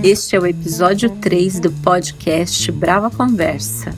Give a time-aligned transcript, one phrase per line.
[0.00, 3.92] Este é o episódio 3 do podcast Brava Conversa.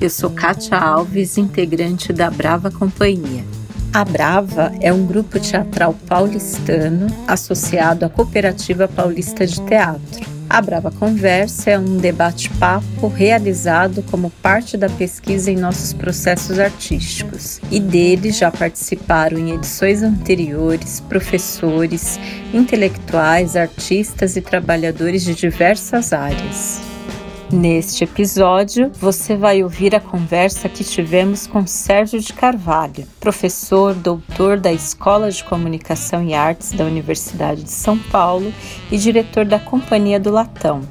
[0.00, 3.44] Eu sou Kátia Alves, integrante da Brava Companhia.
[3.92, 10.35] A Brava é um grupo teatral paulistano associado à Cooperativa Paulista de Teatro.
[10.48, 17.60] A Brava Conversa é um debate-papo realizado como parte da pesquisa em nossos processos artísticos,
[17.70, 22.18] e dele já participaram em edições anteriores professores,
[22.54, 26.95] intelectuais, artistas e trabalhadores de diversas áreas.
[27.50, 34.58] Neste episódio, você vai ouvir a conversa que tivemos com Sérgio de Carvalho, professor, doutor
[34.58, 38.52] da Escola de Comunicação e Artes da Universidade de São Paulo
[38.90, 40.82] e diretor da Companhia do Latão.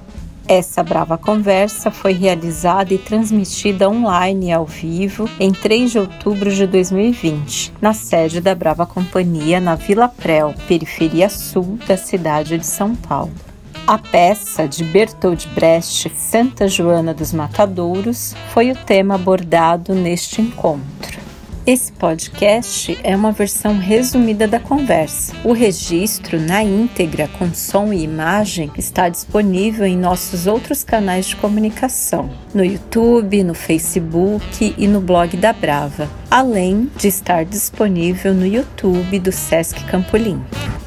[0.48, 6.66] Essa brava conversa foi realizada e transmitida online ao vivo em 3 de outubro de
[6.66, 12.96] 2020, na sede da Brava Companhia, na Vila Prel, periferia sul da cidade de São
[12.96, 13.34] Paulo.
[13.88, 21.20] A peça de Bertold Brecht, Santa Joana dos Matadouros, foi o tema abordado neste encontro.
[21.68, 25.36] Esse podcast é uma versão resumida da conversa.
[25.44, 31.36] O registro na íntegra, com som e imagem, está disponível em nossos outros canais de
[31.36, 38.48] comunicação, no YouTube, no Facebook e no blog da Brava, além de estar disponível no
[38.48, 40.85] YouTube do Sesc Campo Limpo.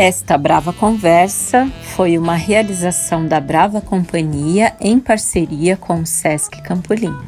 [0.00, 6.94] Esta Brava Conversa foi uma realização da Brava Companhia em parceria com o Sesc Campo
[6.94, 7.20] Limpo.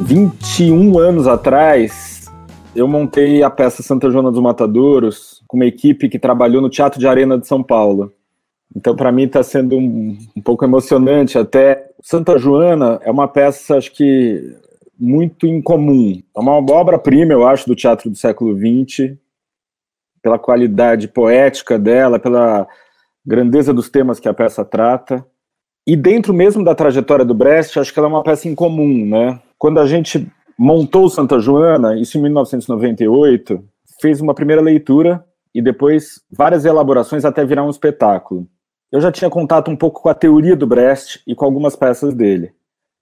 [0.00, 2.30] Vinte e um anos atrás,
[2.76, 7.00] eu montei a peça Santa Joana dos Matadouros com uma equipe que trabalhou no Teatro
[7.00, 8.12] de Arena de São Paulo.
[8.74, 13.78] Então, para mim, está sendo um, um pouco emocionante até Santa Joana é uma peça,
[13.78, 14.54] acho que,
[14.98, 16.20] muito incomum.
[16.36, 19.16] É uma obra-prima, eu acho, do teatro do século XX,
[20.22, 22.68] pela qualidade poética dela, pela
[23.24, 25.24] grandeza dos temas que a peça trata.
[25.86, 29.40] E dentro mesmo da trajetória do Brecht, acho que ela é uma peça incomum, né?
[29.56, 33.64] Quando a gente montou Santa Joana, isso em 1998,
[33.98, 38.46] fez uma primeira leitura e depois várias elaborações até virar um espetáculo
[38.94, 42.14] eu já tinha contato um pouco com a teoria do Brecht e com algumas peças
[42.14, 42.52] dele.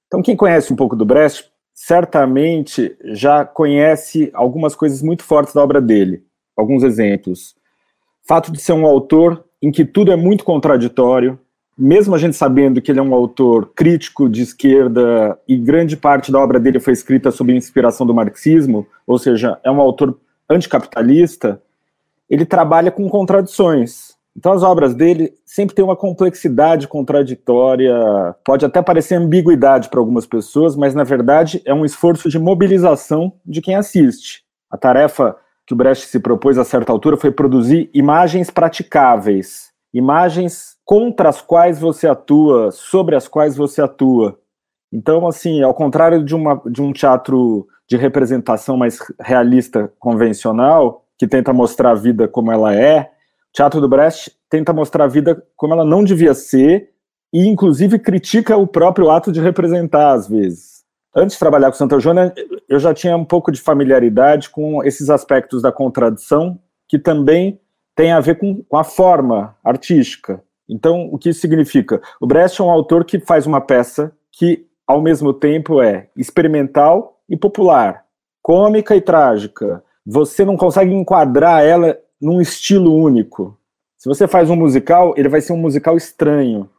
[0.06, 5.62] Então, quem conhece um pouco do Brecht, certamente já conhece algumas coisas muito fortes da
[5.62, 6.24] obra dele.
[6.56, 7.54] Alguns exemplos.
[8.26, 11.38] Fato de ser um autor em que tudo é muito contraditório,
[11.76, 16.32] mesmo a gente sabendo que ele é um autor crítico de esquerda e grande parte
[16.32, 21.60] da obra dele foi escrita sob inspiração do marxismo, ou seja, é um autor anticapitalista,
[22.30, 24.11] ele trabalha com contradições.
[24.36, 27.94] Então as obras dele sempre têm uma complexidade contraditória,
[28.44, 33.32] pode até parecer ambiguidade para algumas pessoas, mas na verdade é um esforço de mobilização
[33.44, 34.42] de quem assiste.
[34.70, 40.76] A tarefa que o Brecht se propôs a certa altura foi produzir imagens praticáveis, imagens
[40.84, 44.38] contra as quais você atua, sobre as quais você atua.
[44.92, 51.26] Então, assim, ao contrário de, uma, de um teatro de representação mais realista convencional, que
[51.26, 53.10] tenta mostrar a vida como ela é,
[53.52, 56.90] Teatro do Brecht tenta mostrar a vida como ela não devia ser
[57.32, 60.82] e, inclusive, critica o próprio ato de representar, às vezes.
[61.14, 62.32] Antes de trabalhar com Santa Joana,
[62.68, 66.58] eu já tinha um pouco de familiaridade com esses aspectos da contradição,
[66.88, 67.60] que também
[67.94, 70.42] tem a ver com, com a forma artística.
[70.68, 72.00] Então, o que isso significa?
[72.18, 77.20] O Brecht é um autor que faz uma peça que, ao mesmo tempo, é experimental
[77.28, 78.04] e popular,
[78.42, 79.84] cômica e trágica.
[80.06, 83.58] Você não consegue enquadrar ela num estilo único.
[83.98, 86.70] Se você faz um musical, ele vai ser um musical estranho.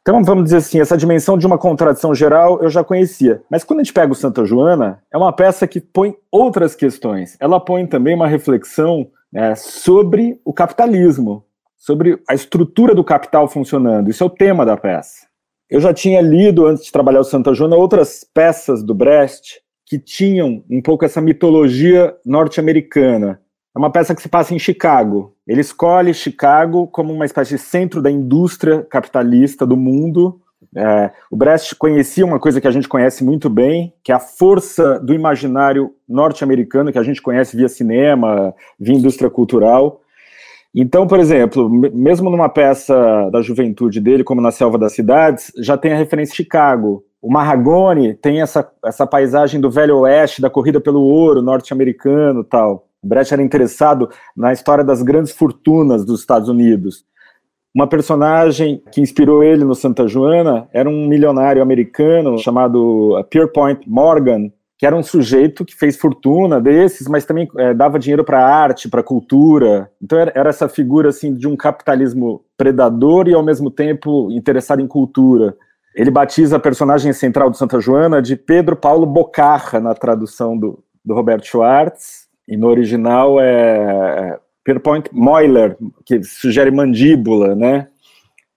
[0.00, 3.42] Então, vamos dizer assim, essa dimensão de uma contradição geral eu já conhecia.
[3.50, 7.36] Mas quando a gente pega o Santa Joana, é uma peça que põe outras questões.
[7.38, 11.44] Ela põe também uma reflexão né, sobre o capitalismo,
[11.76, 14.10] sobre a estrutura do capital funcionando.
[14.10, 15.26] Isso é o tema da peça.
[15.70, 19.98] Eu já tinha lido, antes de trabalhar o Santa Joana, outras peças do Brecht que
[19.98, 23.41] tinham um pouco essa mitologia norte-americana.
[23.74, 25.34] É uma peça que se passa em Chicago.
[25.46, 30.40] Ele escolhe Chicago como uma espécie de centro da indústria capitalista do mundo.
[30.76, 34.20] É, o Brecht conhecia uma coisa que a gente conhece muito bem, que é a
[34.20, 40.02] força do imaginário norte-americano, que a gente conhece via cinema, via indústria cultural.
[40.74, 45.76] Então, por exemplo, mesmo numa peça da juventude dele, como Na Selva das Cidades, já
[45.76, 47.04] tem a referência Chicago.
[47.20, 52.86] O Marragone tem essa, essa paisagem do Velho Oeste, da corrida pelo ouro norte-americano tal.
[53.02, 57.04] Brecht era interessado na história das grandes fortunas dos Estados Unidos.
[57.74, 64.50] Uma personagem que inspirou ele no Santa Joana era um milionário americano chamado Pierpont Morgan,
[64.78, 68.90] que era um sujeito que fez fortuna desses, mas também é, dava dinheiro para arte,
[68.90, 69.90] para cultura.
[70.02, 74.82] Então era, era, essa figura assim de um capitalismo predador e ao mesmo tempo interessado
[74.82, 75.56] em cultura.
[75.94, 80.82] Ele batiza a personagem central de Santa Joana de Pedro Paulo Bocarra na tradução do,
[81.02, 82.21] do Roberto Schwartz
[82.52, 87.88] e no original é Pierpoint Moiler, que sugere mandíbula, né?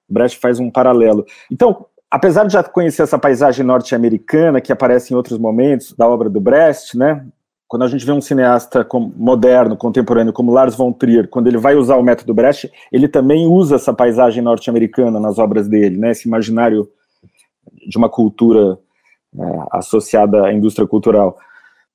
[0.08, 1.26] Brecht faz um paralelo.
[1.50, 6.30] Então, apesar de já conhecer essa paisagem norte-americana que aparece em outros momentos da obra
[6.30, 7.26] do Brecht, né?
[7.70, 11.76] Quando a gente vê um cineasta moderno, contemporâneo, como Lars von Trier, quando ele vai
[11.76, 16.12] usar o método Brecht, ele também usa essa paisagem norte-americana nas obras dele, né?
[16.12, 16.86] Esse imaginário
[17.88, 18.78] de uma cultura
[19.40, 21.38] é, associada à indústria cultural.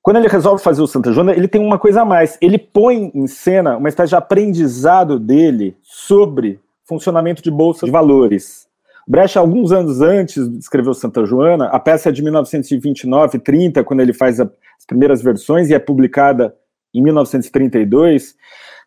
[0.01, 2.37] Quando ele resolve fazer o Santa Joana, ele tem uma coisa a mais.
[2.41, 8.67] Ele põe em cena uma espécie de aprendizado dele sobre funcionamento de bolsa de valores.
[9.07, 13.99] Brecht, alguns anos antes de escrever Santa Joana, a peça é de 1929, 30, quando
[13.99, 14.49] ele faz as
[14.87, 16.55] primeiras versões e é publicada
[16.93, 18.35] em 1932,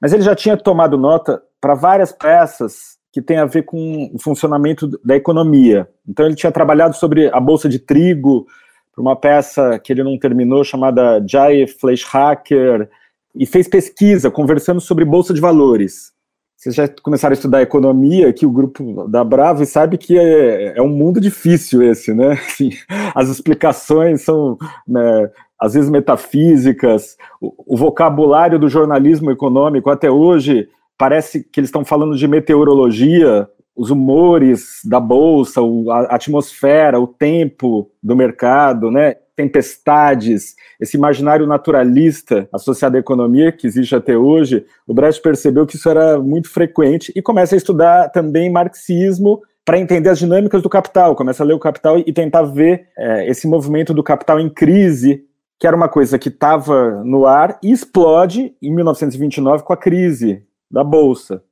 [0.01, 4.19] mas ele já tinha tomado nota para várias peças que têm a ver com o
[4.19, 5.89] funcionamento da economia.
[6.07, 8.47] Então ele tinha trabalhado sobre a bolsa de trigo,
[8.95, 12.89] para uma peça que ele não terminou chamada Jai Fleischhacker,
[13.35, 16.13] e fez pesquisa conversando sobre bolsa de valores.
[16.57, 20.79] Vocês já começaram a estudar economia aqui, o grupo da Bravo, e sabe que é,
[20.79, 22.33] é um mundo difícil esse, né?
[22.47, 22.71] Assim,
[23.15, 24.57] as explicações são,
[24.87, 25.31] né,
[25.61, 31.85] às vezes, metafísicas, o, o vocabulário do jornalismo econômico até hoje parece que eles estão
[31.85, 35.61] falando de meteorologia, os humores da bolsa,
[35.91, 39.17] a atmosfera, o tempo do mercado, né?
[39.37, 45.77] tempestades, esse imaginário naturalista associado à economia que existe até hoje, o Brecht percebeu que
[45.77, 50.69] isso era muito frequente e começa a estudar também marxismo para entender as dinâmicas do
[50.69, 54.51] capital, começa a ler o capital e tentar ver é, esse movimento do capital em
[54.51, 55.25] crise,
[55.59, 60.45] que era uma coisa que estava no ar e explode em 1929 com a crise
[60.71, 61.43] da bolsa,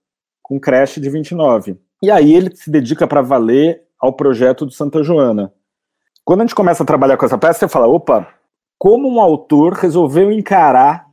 [0.43, 1.79] com o crash de 29.
[2.03, 5.53] E aí ele se dedica para valer ao projeto do Santa Joana.
[6.25, 8.27] Quando a gente começa a trabalhar com essa peça, você fala: opa,
[8.77, 11.07] como um autor resolveu encarar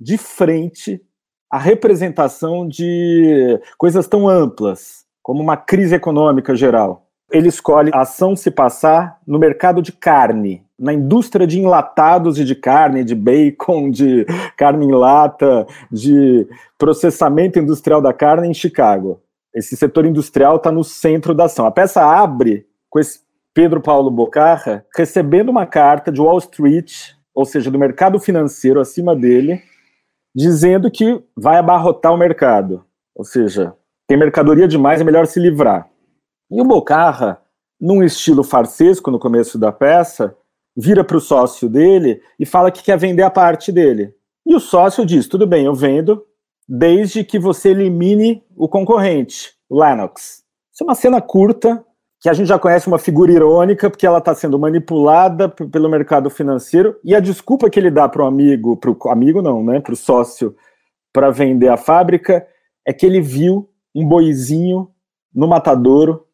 [0.00, 1.00] de frente
[1.48, 7.06] a representação de coisas tão amplas, como uma crise econômica geral.
[7.30, 12.44] Ele escolhe a ação se passar no mercado de carne, na indústria de enlatados e
[12.44, 14.26] de carne, de bacon, de
[14.56, 16.46] carne em lata, de
[16.76, 19.20] processamento industrial da carne em Chicago.
[19.54, 21.66] Esse setor industrial está no centro da ação.
[21.66, 23.20] A peça abre com esse
[23.54, 29.14] Pedro Paulo Bocarra recebendo uma carta de Wall Street, ou seja, do mercado financeiro acima
[29.14, 29.62] dele,
[30.34, 32.84] dizendo que vai abarrotar o mercado.
[33.14, 33.74] Ou seja,
[34.08, 35.88] tem mercadoria demais, é melhor se livrar.
[36.50, 37.40] E o Bocarra,
[37.80, 40.36] num estilo farsesco no começo da peça,
[40.76, 44.12] vira para o sócio dele e fala que quer vender a parte dele.
[44.44, 46.24] E o sócio diz: tudo bem, eu vendo,
[46.68, 50.42] desde que você elimine o concorrente, Lennox.
[50.72, 51.84] Isso é uma cena curta,
[52.20, 56.30] que a gente já conhece uma figura irônica, porque ela está sendo manipulada pelo mercado
[56.30, 59.78] financeiro, e a desculpa que ele dá para o amigo, para o amigo não, né,
[59.78, 60.56] para o sócio,
[61.12, 62.46] para vender a fábrica,
[62.86, 64.90] é que ele viu um boizinho
[65.34, 66.24] no matadouro,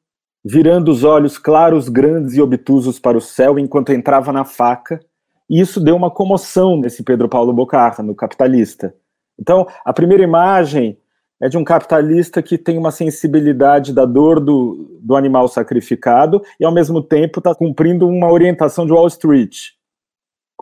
[0.44, 5.00] virando os olhos claros, grandes e obtusos para o céu enquanto entrava na faca,
[5.49, 8.95] e isso deu uma comoção nesse Pedro Paulo Bocarra, no Capitalista.
[9.40, 10.99] Então, a primeira imagem
[11.40, 16.64] é de um capitalista que tem uma sensibilidade da dor do, do animal sacrificado e,
[16.64, 19.70] ao mesmo tempo, está cumprindo uma orientação de Wall Street.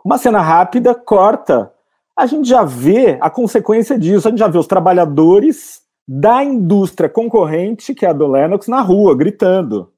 [0.03, 1.71] Uma cena rápida, corta.
[2.17, 7.09] A gente já vê a consequência disso, a gente já vê os trabalhadores da indústria
[7.09, 9.91] concorrente, que é a do Lennox, na rua, gritando.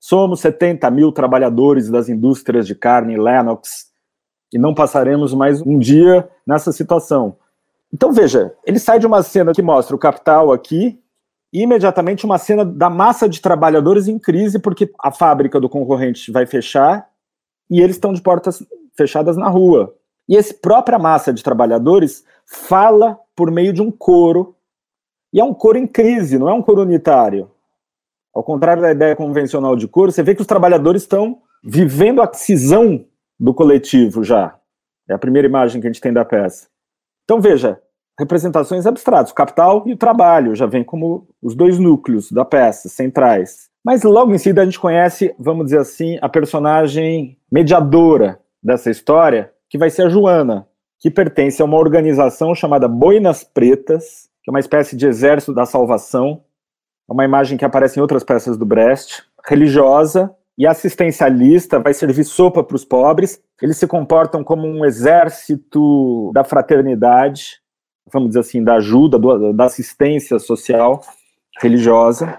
[0.00, 3.86] Somos 70 mil trabalhadores das indústrias de carne Lennox
[4.52, 7.36] e não passaremos mais um dia nessa situação.
[7.94, 11.00] Então veja, ele sai de uma cena que mostra o capital aqui,
[11.52, 16.32] e imediatamente uma cena da massa de trabalhadores em crise, porque a fábrica do concorrente
[16.32, 17.08] vai fechar
[17.70, 18.60] e eles estão de portas
[18.96, 19.94] fechadas na rua.
[20.28, 24.56] E essa própria massa de trabalhadores fala por meio de um coro,
[25.32, 27.48] e é um coro em crise, não é um coro unitário.
[28.34, 32.32] Ao contrário da ideia convencional de coro, você vê que os trabalhadores estão vivendo a
[32.34, 33.06] cisão
[33.38, 34.58] do coletivo já.
[35.08, 36.66] É a primeira imagem que a gente tem da peça.
[37.24, 37.80] Então veja,
[38.18, 42.88] representações abstratas, o capital e o trabalho já vem como os dois núcleos da peça
[42.88, 43.68] centrais.
[43.84, 49.52] Mas logo em seguida a gente conhece, vamos dizer assim, a personagem mediadora dessa história,
[49.68, 50.66] que vai ser a Joana,
[50.98, 55.66] que pertence a uma organização chamada Boinas Pretas, que é uma espécie de exército da
[55.66, 56.42] salvação.
[57.08, 62.24] É uma imagem que aparece em outras peças do Brecht, religiosa, e assistencialista, vai servir
[62.24, 63.40] sopa para os pobres.
[63.60, 67.60] Eles se comportam como um exército da fraternidade,
[68.12, 71.02] vamos dizer assim, da ajuda, do, da assistência social
[71.60, 72.38] religiosa.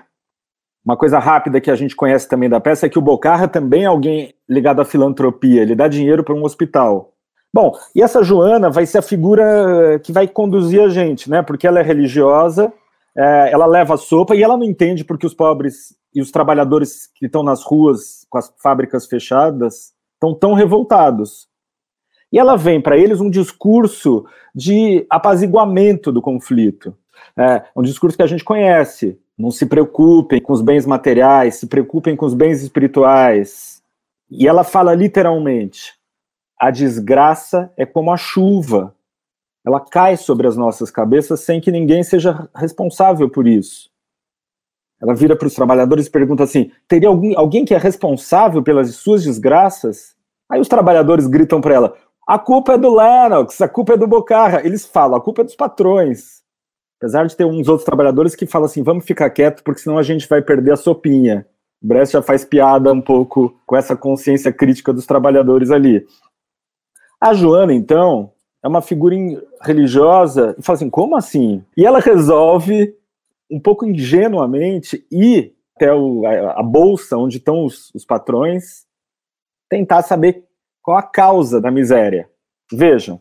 [0.86, 3.84] Uma coisa rápida que a gente conhece também da peça é que o Bocarra também
[3.84, 7.12] é alguém ligado à filantropia, ele dá dinheiro para um hospital.
[7.52, 11.42] Bom, e essa Joana vai ser a figura que vai conduzir a gente, né?
[11.42, 12.72] Porque ela é religiosa,
[13.18, 17.08] é, ela leva a sopa e ela não entende porque os pobres e os trabalhadores
[17.16, 21.48] que estão nas ruas com as fábricas fechadas estão tão revoltados.
[22.32, 26.96] E ela vem para eles um discurso de apaziguamento do conflito.
[27.38, 29.20] É, um discurso que a gente conhece.
[29.38, 33.82] Não se preocupem com os bens materiais, se preocupem com os bens espirituais.
[34.30, 35.94] E ela fala literalmente:
[36.60, 38.96] a desgraça é como a chuva.
[39.66, 43.90] Ela cai sobre as nossas cabeças sem que ninguém seja responsável por isso.
[45.02, 48.96] Ela vira para os trabalhadores e pergunta assim: teria alguém, alguém que é responsável pelas
[48.96, 50.16] suas desgraças?
[50.50, 54.08] Aí os trabalhadores gritam para ela: a culpa é do Lennox, a culpa é do
[54.08, 54.66] Bocarra.
[54.66, 56.44] Eles falam: a culpa é dos patrões.
[57.00, 60.04] Apesar de ter uns outros trabalhadores que falam assim: vamos ficar quieto, porque senão a
[60.04, 61.46] gente vai perder a sopinha.
[61.84, 66.06] O Brest já faz piada um pouco com essa consciência crítica dos trabalhadores ali.
[67.22, 68.32] A Joana, então,
[68.64, 69.16] é uma figura
[69.62, 71.64] religiosa e fala assim: como assim?
[71.78, 72.96] E ela resolve
[73.52, 78.86] um pouco ingenuamente ir até o, a, a, bolsa onde estão os, os patrões,
[79.70, 80.45] tentar saber
[80.86, 82.30] qual a causa da miséria.
[82.72, 83.20] Vejam,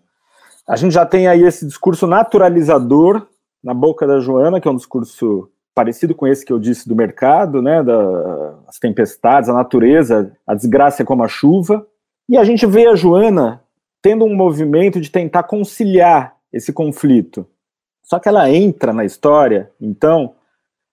[0.69, 3.27] a gente já tem aí esse discurso naturalizador
[3.63, 6.95] na boca da Joana, que é um discurso parecido com esse que eu disse do
[6.95, 11.87] mercado, né, das tempestades, a natureza, a desgraça é como a chuva,
[12.29, 13.63] e a gente vê a Joana
[14.03, 17.47] tendo um movimento de tentar conciliar esse conflito.
[18.03, 20.35] Só que ela entra na história, então,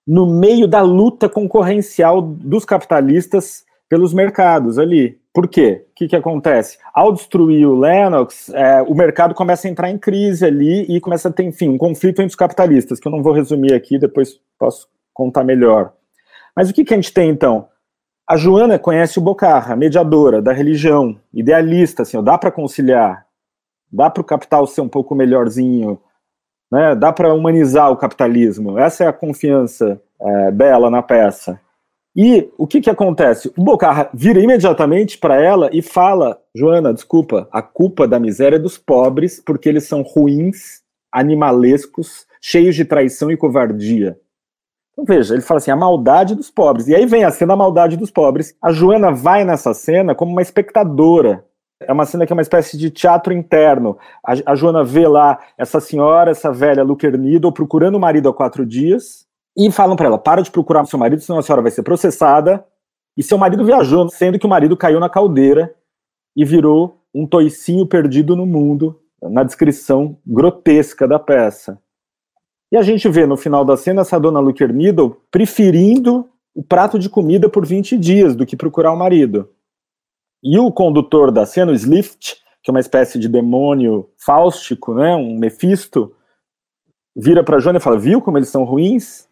[0.07, 5.19] no meio da luta concorrencial dos capitalistas pelos mercados ali.
[5.33, 5.85] Por quê?
[5.91, 6.77] O que, que acontece?
[6.93, 11.27] Ao destruir o Lennox, é, o mercado começa a entrar em crise ali e começa
[11.27, 14.39] a ter, enfim, um conflito entre os capitalistas, que eu não vou resumir aqui, depois
[14.57, 15.91] posso contar melhor.
[16.55, 17.67] Mas o que, que a gente tem então?
[18.25, 23.25] A Joana conhece o Bocarra, mediadora da religião, idealista, assim, ó, dá para conciliar,
[23.91, 25.99] dá para o capital ser um pouco melhorzinho,
[26.71, 26.95] né?
[26.95, 28.79] Dá para humanizar o capitalismo.
[28.79, 31.59] Essa é a confiança é, dela na peça.
[32.15, 33.51] E o que, que acontece?
[33.57, 38.59] O Bocarra vira imediatamente para ela e fala: Joana, desculpa, a culpa da miséria é
[38.59, 44.19] dos pobres porque eles são ruins, animalescos, cheios de traição e covardia.
[44.91, 46.87] Então veja, ele fala assim: a maldade dos pobres.
[46.87, 48.55] E aí vem a cena a maldade dos pobres.
[48.61, 51.45] A Joana vai nessa cena como uma espectadora
[51.87, 53.97] é uma cena que é uma espécie de teatro interno.
[54.23, 56.85] A, a Joana vê lá essa senhora, essa velha
[57.17, 59.25] Needle, procurando o marido há quatro dias,
[59.57, 62.65] e falam para ela: para de procurar seu marido, senão a senhora vai ser processada.
[63.17, 65.75] E seu marido viajou, sendo que o marido caiu na caldeira
[66.35, 71.77] e virou um toicinho perdido no mundo, na descrição grotesca da peça.
[72.71, 74.69] E a gente vê no final da cena essa dona Luker
[75.29, 79.49] preferindo o prato de comida por 20 dias do que procurar o marido.
[80.41, 85.15] E o condutor da cena, o Slift, que é uma espécie de demônio fáustico, né,
[85.15, 86.15] um Mefisto,
[87.15, 89.27] vira para a Joana e fala: Viu como eles são ruins?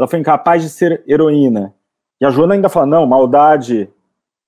[0.00, 1.74] Ela foi incapaz de ser heroína.
[2.18, 3.86] E a Joana ainda fala: Não, maldade,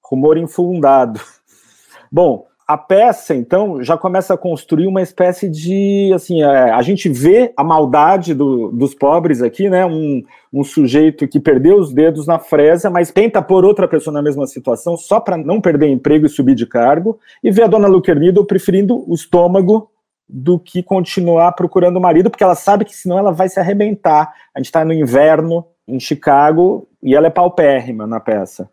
[0.03, 1.21] rumor infundado.
[2.11, 7.07] Bom, a peça, então, já começa a construir uma espécie de, assim, é, a gente
[7.07, 12.27] vê a maldade do, dos pobres aqui, né, um, um sujeito que perdeu os dedos
[12.27, 16.25] na fresa, mas tenta pôr outra pessoa na mesma situação só para não perder emprego
[16.25, 19.92] e subir de cargo, e vê a dona Luquernido preferindo o estômago
[20.33, 24.33] do que continuar procurando o marido, porque ela sabe que senão ela vai se arrebentar.
[24.55, 28.71] A gente está no inverno em Chicago e ela é paupérrima na peça.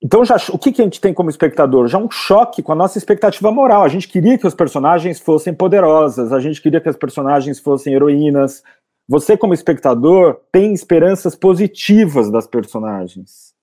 [0.00, 1.88] Então, já, o que, que a gente tem como espectador?
[1.88, 3.82] Já um choque com a nossa expectativa moral.
[3.82, 7.92] A gente queria que os personagens fossem poderosas, a gente queria que as personagens fossem
[7.92, 8.62] heroínas.
[9.08, 13.54] Você, como espectador, tem esperanças positivas das personagens,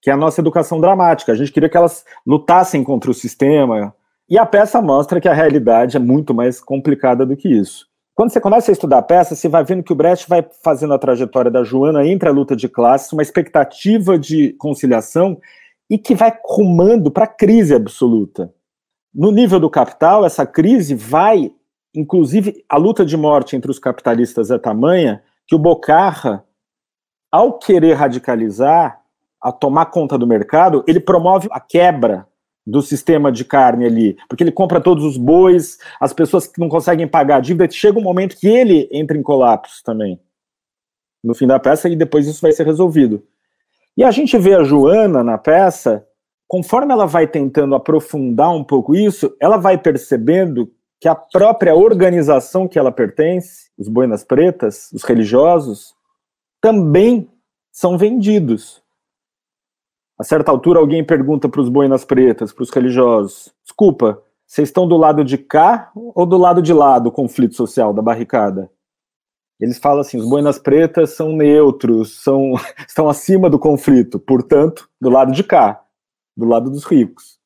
[0.00, 1.32] que é a nossa educação dramática.
[1.32, 3.94] A gente queria que elas lutassem contra o sistema.
[4.28, 7.86] E a peça mostra que a realidade é muito mais complicada do que isso.
[8.12, 10.94] Quando você começa a estudar a peça, você vai vendo que o Brecht vai fazendo
[10.94, 15.38] a trajetória da Joana entre a luta de classes, uma expectativa de conciliação
[15.88, 18.52] e que vai rumando para a crise absoluta.
[19.14, 21.52] No nível do capital, essa crise vai,
[21.94, 26.44] inclusive, a luta de morte entre os capitalistas é tamanha que o Bocarra,
[27.30, 29.00] ao querer radicalizar,
[29.40, 32.26] a tomar conta do mercado, ele promove a quebra
[32.66, 36.68] do sistema de carne ali, porque ele compra todos os bois, as pessoas que não
[36.68, 40.20] conseguem pagar a dívida, chega um momento que ele entra em colapso também.
[41.22, 43.22] No fim da peça, e depois isso vai ser resolvido.
[43.96, 46.04] E a gente vê a Joana na peça,
[46.48, 50.70] conforme ela vai tentando aprofundar um pouco isso, ela vai percebendo
[51.00, 55.94] que a própria organização que ela pertence, os boinas pretas, os religiosos,
[56.60, 57.30] também
[57.70, 58.82] são vendidos.
[60.18, 64.88] A certa altura, alguém pergunta para os boinas pretas, para os religiosos: desculpa, vocês estão
[64.88, 68.70] do lado de cá ou do lado de lá do conflito social, da barricada?
[69.60, 72.54] Eles falam assim: os boinas pretas são neutros, são,
[72.88, 75.82] estão acima do conflito, portanto, do lado de cá,
[76.36, 77.38] do lado dos ricos.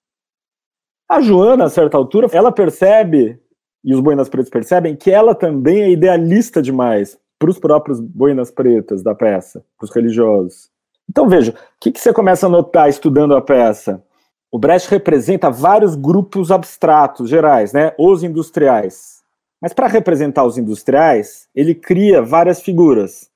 [1.09, 3.41] A Joana, a certa altura, ela percebe,
[3.83, 8.51] e os boinas pretos percebem, que ela também é idealista demais para os próprios boinas
[8.51, 10.71] pretas da peça, para os religiosos.
[11.11, 14.01] Então veja, o que, que você começa a notar estudando a peça?
[14.49, 17.93] O Brecht representa vários grupos abstratos, gerais, né?
[17.99, 19.21] Os industriais.
[19.61, 23.29] Mas para representar os industriais, ele cria várias figuras.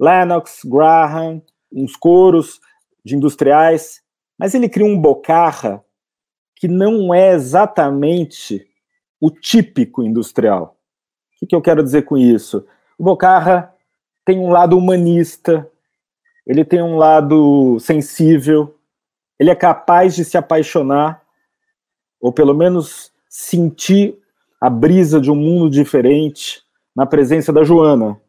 [0.00, 2.58] Lennox, Graham, uns coros
[3.04, 4.00] de industriais,
[4.38, 5.84] mas ele cria um bocarra
[6.56, 8.66] que não é exatamente
[9.20, 10.78] o típico industrial.
[11.36, 12.66] O que, que eu quero dizer com isso?
[12.98, 13.74] O bocarra
[14.24, 15.70] tem um lado humanista,
[16.46, 18.76] ele tem um lado sensível,
[19.38, 21.22] ele é capaz de se apaixonar,
[22.20, 24.16] ou pelo menos sentir
[24.60, 26.62] a brisa de um mundo diferente
[26.94, 28.20] na presença da Joana.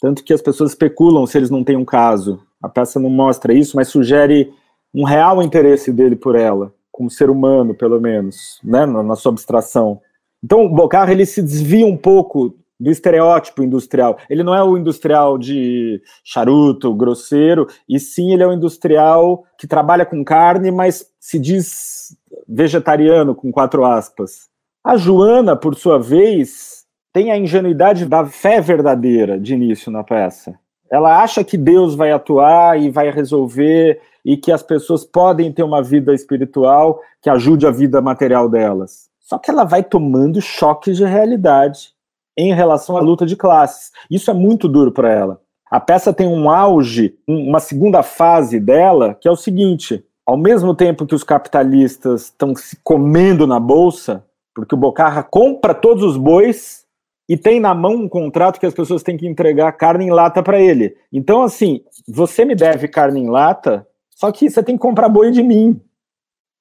[0.00, 2.42] Tanto que as pessoas especulam se eles não têm um caso.
[2.60, 4.52] A peça não mostra isso, mas sugere
[4.92, 9.30] um real interesse dele por ela, como ser humano, pelo menos, né, na, na sua
[9.30, 10.00] abstração.
[10.42, 14.18] Então, o Bocar ele se desvia um pouco do estereótipo industrial.
[14.28, 19.68] Ele não é o industrial de charuto, grosseiro, e sim ele é o industrial que
[19.68, 22.16] trabalha com carne, mas se diz
[22.48, 24.48] vegetariano, com quatro aspas.
[24.84, 30.58] A Joana, por sua vez, tem a ingenuidade da fé verdadeira de início na peça.
[30.90, 35.62] Ela acha que Deus vai atuar e vai resolver e que as pessoas podem ter
[35.62, 39.08] uma vida espiritual que ajude a vida material delas.
[39.20, 41.94] Só que ela vai tomando choques de realidade
[42.36, 43.90] em relação à luta de classes.
[44.10, 45.40] Isso é muito duro para ela.
[45.70, 50.74] A peça tem um auge, uma segunda fase dela, que é o seguinte: ao mesmo
[50.74, 56.16] tempo que os capitalistas estão se comendo na bolsa, porque o Bocarra compra todos os
[56.16, 56.84] bois
[57.28, 60.42] e tem na mão um contrato que as pessoas têm que entregar carne em lata
[60.42, 60.94] para ele.
[61.10, 65.30] Então, assim, você me deve carne em lata, só que você tem que comprar boi
[65.30, 65.80] de mim.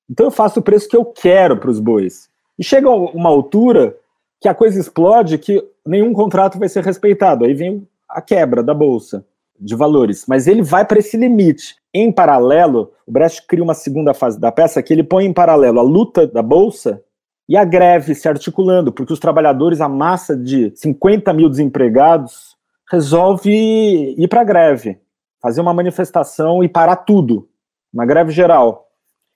[0.10, 2.30] Então eu faço o preço que eu quero para os bois.
[2.58, 3.96] E chega uma altura
[4.41, 7.45] que a coisa explode, que nenhum contrato vai ser respeitado.
[7.45, 9.23] Aí vem a quebra da bolsa
[9.60, 10.25] de valores.
[10.27, 11.75] Mas ele vai para esse limite.
[11.93, 15.80] Em paralelo, o Brecht cria uma segunda fase da peça que ele põe em paralelo
[15.80, 17.04] a luta da bolsa
[17.47, 22.56] e a greve se articulando, porque os trabalhadores, a massa de 50 mil desempregados,
[22.89, 24.99] resolve ir para a greve,
[25.41, 27.47] fazer uma manifestação e parar tudo,
[27.93, 28.88] uma greve geral.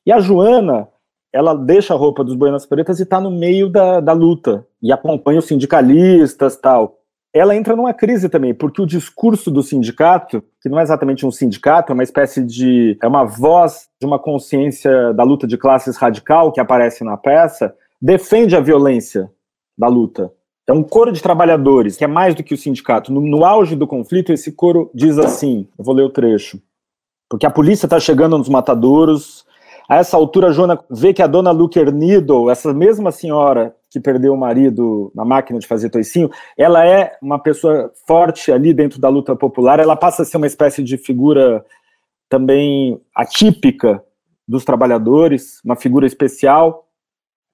[0.06, 0.88] E a Joana,
[1.36, 4.90] ela deixa a roupa dos Buenas Pretas e está no meio da, da luta e
[4.90, 7.00] acompanha os sindicalistas tal.
[7.34, 11.32] Ela entra numa crise também, porque o discurso do sindicato, que não é exatamente um
[11.32, 12.98] sindicato, é uma espécie de.
[13.04, 17.76] é uma voz de uma consciência da luta de classes radical que aparece na peça,
[18.02, 19.30] defende a violência
[19.78, 20.32] da luta.
[20.66, 23.12] É um coro de trabalhadores, que é mais do que o sindicato.
[23.12, 26.62] No, no auge do conflito, esse coro diz assim: eu vou ler o trecho.
[27.30, 29.46] Porque a polícia está chegando nos matadouros,
[29.88, 34.00] a essa altura, a Joana vê que a dona Luker Needle, essa mesma senhora que
[34.00, 39.00] perdeu o marido na máquina de fazer toicinho, ela é uma pessoa forte ali dentro
[39.00, 41.64] da luta popular, ela passa a ser uma espécie de figura
[42.28, 44.04] também atípica
[44.48, 46.88] dos trabalhadores, uma figura especial.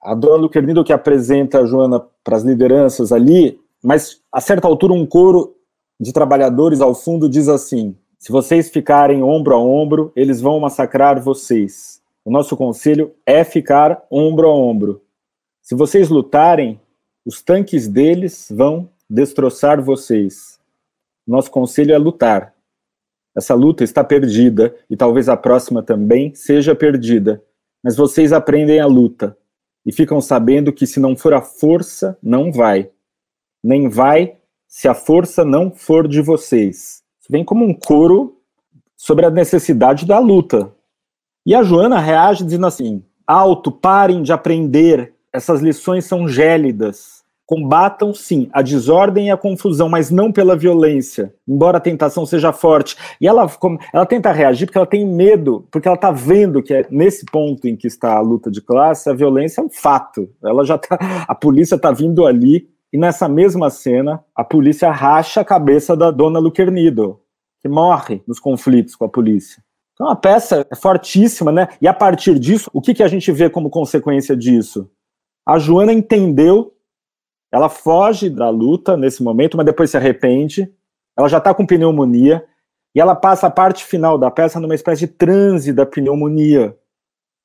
[0.02, 4.68] A dona Luker Needle que apresenta a Joana para as lideranças ali, mas a certa
[4.68, 5.56] altura um coro
[6.00, 11.22] de trabalhadores ao fundo diz assim: se vocês ficarem ombro a ombro, eles vão massacrar
[11.22, 12.01] vocês.
[12.24, 15.02] O nosso conselho é ficar ombro a ombro.
[15.62, 16.80] Se vocês lutarem,
[17.26, 20.60] os tanques deles vão destroçar vocês.
[21.26, 22.54] Nosso conselho é lutar.
[23.36, 27.42] Essa luta está perdida e talvez a próxima também seja perdida,
[27.84, 29.38] mas vocês aprendem a luta
[29.86, 32.92] e ficam sabendo que se não for a força, não vai.
[33.64, 37.04] Nem vai se a força não for de vocês.
[37.20, 38.40] Isso vem como um coro
[38.96, 40.72] sobre a necessidade da luta,
[41.46, 47.22] e a Joana reage dizendo assim: alto, parem de aprender, essas lições são gélidas.
[47.46, 52.54] Combatam, sim, a desordem e a confusão, mas não pela violência, embora a tentação seja
[52.54, 52.96] forte.
[53.20, 53.46] E ela,
[53.94, 57.68] ela tenta reagir porque ela tem medo, porque ela está vendo que é nesse ponto
[57.68, 60.30] em que está a luta de classe, a violência é um fato.
[60.42, 65.42] Ela já tá, a polícia está vindo ali, e nessa mesma cena, a polícia racha
[65.42, 67.20] a cabeça da dona Luquernido,
[67.62, 69.62] que morre nos conflitos com a polícia.
[70.02, 71.68] Então a peça é fortíssima, né?
[71.80, 74.90] E a partir disso, o que, que a gente vê como consequência disso?
[75.46, 76.74] A Joana entendeu,
[77.52, 80.74] ela foge da luta nesse momento, mas depois se arrepende,
[81.16, 82.44] ela já está com pneumonia,
[82.96, 86.76] e ela passa a parte final da peça numa espécie de transe da pneumonia,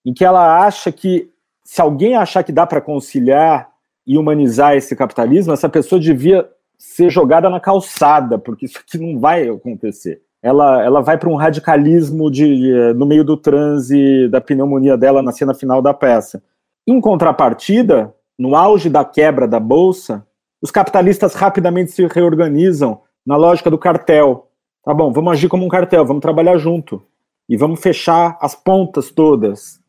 [0.03, 1.31] em que ela acha que
[1.63, 3.71] se alguém achar que dá para conciliar
[4.07, 9.21] e humanizar esse capitalismo, essa pessoa devia ser jogada na calçada, porque isso aqui não
[9.21, 10.23] vai acontecer.
[10.47, 15.33] Ela, ela vai para um radicalismo de, no meio do transe da pneumonia dela na
[15.33, 16.41] cena final da peça.
[16.87, 20.25] Em contrapartida, no auge da quebra da bolsa,
[20.63, 24.49] os capitalistas rapidamente se reorganizam na lógica do cartel.
[24.85, 27.03] Tá bom, vamos agir como um cartel, vamos trabalhar junto
[27.49, 29.81] e vamos fechar as pontas todas.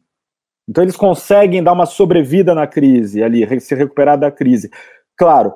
[0.67, 4.72] Então eles conseguem dar uma sobrevida na crise ali, se recuperar da crise.
[5.15, 5.54] Claro,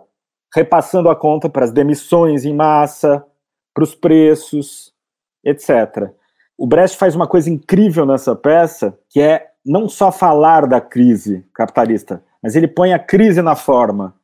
[0.54, 3.26] repassando a conta para as demissões em massa,
[3.74, 4.91] para os preços,
[5.44, 6.12] etc.
[6.58, 11.46] O Brecht faz uma coisa incrível nessa peça, que é não só falar da crise
[11.54, 14.16] capitalista, mas ele põe a crise na forma.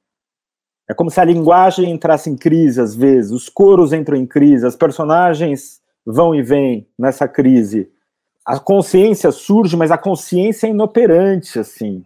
[0.90, 4.66] É como se a linguagem entrasse em crise às vezes, os coros entram em crise,
[4.66, 7.92] as personagens vão e vêm nessa crise.
[8.46, 12.06] A consciência surge, mas a consciência é inoperante, assim.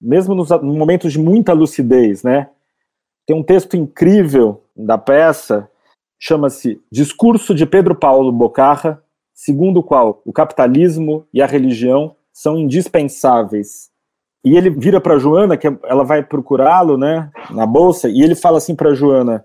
[0.00, 2.48] Mesmo nos momentos de muita lucidez, né?
[3.26, 5.68] Tem um texto incrível da peça,
[6.18, 9.02] chama-se Discurso de Pedro Paulo Bocarra,
[9.34, 13.90] segundo o qual o capitalismo e a religião são indispensáveis.
[14.44, 18.58] E ele vira para Joana, que ela vai procurá-lo, né, na bolsa, e ele fala
[18.58, 19.44] assim para Joana: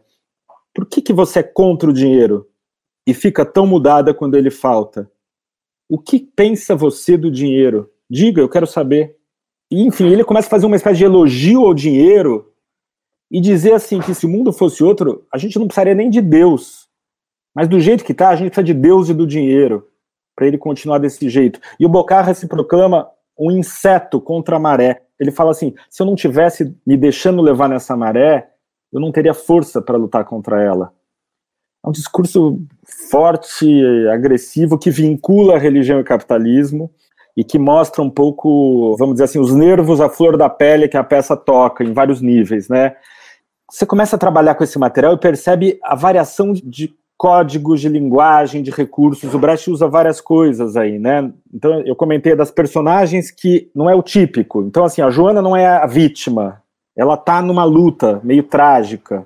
[0.73, 2.47] "Por que que você é contra o dinheiro?"
[3.07, 5.09] E fica tão mudada quando ele falta.
[5.89, 7.89] O que pensa você do dinheiro?
[8.09, 9.17] Diga, eu quero saber.
[9.71, 12.50] E, enfim, ele começa a fazer uma espécie de elogio ao dinheiro
[13.31, 16.19] e dizer assim que se o mundo fosse outro, a gente não precisaria nem de
[16.19, 16.89] Deus.
[17.55, 19.87] Mas do jeito que está, a gente precisa de Deus e do dinheiro
[20.35, 21.59] para ele continuar desse jeito.
[21.79, 23.07] E o Bocarra se proclama
[23.39, 25.03] um inseto contra a maré.
[25.19, 28.49] Ele fala assim: se eu não tivesse me deixando levar nessa maré,
[28.91, 30.93] eu não teria força para lutar contra ela.
[31.85, 32.59] É um discurso
[33.09, 33.65] forte,
[34.11, 36.91] agressivo, que vincula religião e capitalismo
[37.35, 40.97] e que mostra um pouco, vamos dizer assim, os nervos à flor da pele que
[40.97, 42.95] a peça toca em vários níveis, né?
[43.71, 48.61] Você começa a trabalhar com esse material e percebe a variação de códigos de linguagem,
[48.61, 49.33] de recursos.
[49.33, 51.31] O Brecht usa várias coisas aí, né?
[51.53, 54.61] Então, eu comentei das personagens que não é o típico.
[54.63, 56.61] Então, assim, a Joana não é a vítima.
[56.97, 59.25] Ela tá numa luta meio trágica.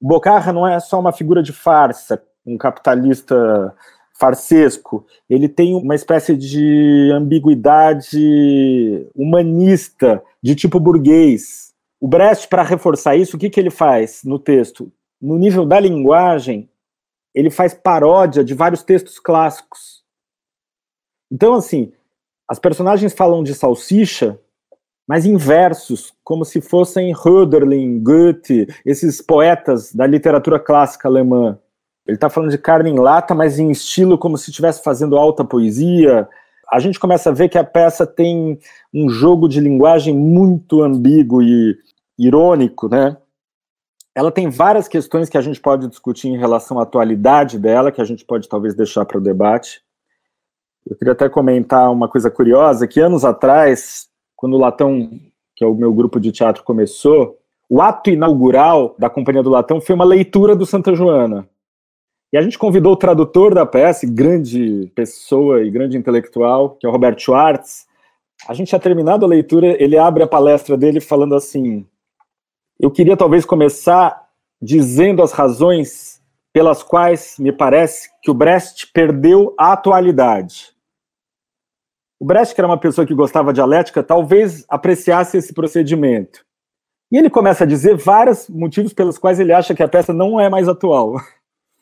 [0.00, 3.74] O Bocarra não é só uma figura de farsa, um capitalista
[4.16, 5.04] farsesco.
[5.28, 11.73] Ele tem uma espécie de ambiguidade humanista, de tipo burguês
[12.04, 14.92] o Brecht, para reforçar isso, o que, que ele faz no texto?
[15.18, 16.68] No nível da linguagem,
[17.34, 20.04] ele faz paródia de vários textos clássicos.
[21.32, 21.94] Então, assim,
[22.46, 24.38] as personagens falam de salsicha,
[25.08, 31.58] mas em versos, como se fossem Hölderlin, Goethe, esses poetas da literatura clássica alemã.
[32.06, 35.42] Ele está falando de carne em lata, mas em estilo como se estivesse fazendo alta
[35.42, 36.28] poesia.
[36.70, 38.58] A gente começa a ver que a peça tem
[38.92, 41.82] um jogo de linguagem muito ambíguo e
[42.18, 43.16] irônico, né?
[44.14, 48.00] Ela tem várias questões que a gente pode discutir em relação à atualidade dela, que
[48.00, 49.82] a gente pode talvez deixar para o debate.
[50.86, 55.10] Eu queria até comentar uma coisa curiosa, que anos atrás, quando o Latão,
[55.56, 59.80] que é o meu grupo de teatro, começou, o ato inaugural da Companhia do Latão
[59.80, 61.48] foi uma leitura do Santa Joana.
[62.32, 66.88] E a gente convidou o tradutor da peça, grande pessoa e grande intelectual, que é
[66.88, 67.86] o Roberto Schwartz.
[68.48, 71.86] A gente tinha terminado a leitura, ele abre a palestra dele falando assim:
[72.84, 74.28] eu queria talvez começar
[74.60, 76.20] dizendo as razões
[76.52, 80.74] pelas quais me parece que o Brecht perdeu a atualidade.
[82.20, 86.44] O Brecht, que era uma pessoa que gostava de dialética, talvez apreciasse esse procedimento.
[87.10, 90.38] E ele começa a dizer vários motivos pelos quais ele acha que a peça não
[90.38, 91.14] é mais atual.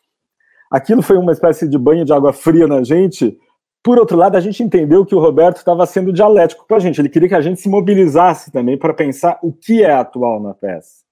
[0.71, 3.37] Aquilo foi uma espécie de banho de água fria na gente,
[3.83, 7.01] por outro lado, a gente entendeu que o Roberto estava sendo dialético com a gente.
[7.01, 10.55] Ele queria que a gente se mobilizasse também para pensar o que é atual na
[10.55, 11.03] peça.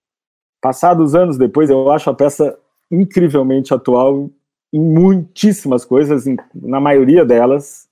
[0.60, 2.56] Passados anos depois, eu acho a peça
[2.90, 4.30] incrivelmente atual
[4.72, 7.88] em muitíssimas coisas, em, na maioria delas.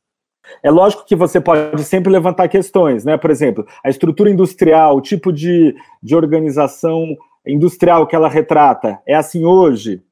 [0.62, 3.16] É lógico que você pode sempre levantar questões, né?
[3.16, 9.14] Por exemplo, a estrutura industrial, o tipo de, de organização industrial que ela retrata é
[9.14, 10.02] assim hoje?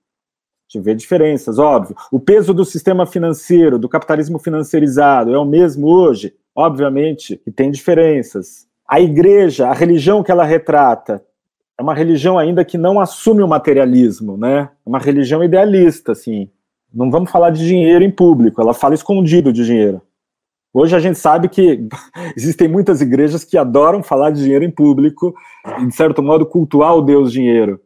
[0.76, 1.96] Gente vê diferenças, óbvio.
[2.10, 6.34] O peso do sistema financeiro, do capitalismo financiarizado, é o mesmo hoje?
[6.54, 8.66] Obviamente que tem diferenças.
[8.88, 11.22] A igreja, a religião que ela retrata,
[11.78, 14.70] é uma religião ainda que não assume o materialismo, né?
[14.84, 16.48] É uma religião idealista, assim.
[16.92, 20.00] Não vamos falar de dinheiro em público, ela fala escondido de dinheiro.
[20.72, 21.88] Hoje a gente sabe que
[22.36, 25.34] existem muitas igrejas que adoram falar de dinheiro em público
[25.80, 27.80] e, de certo modo, cultuar o Deus dinheiro.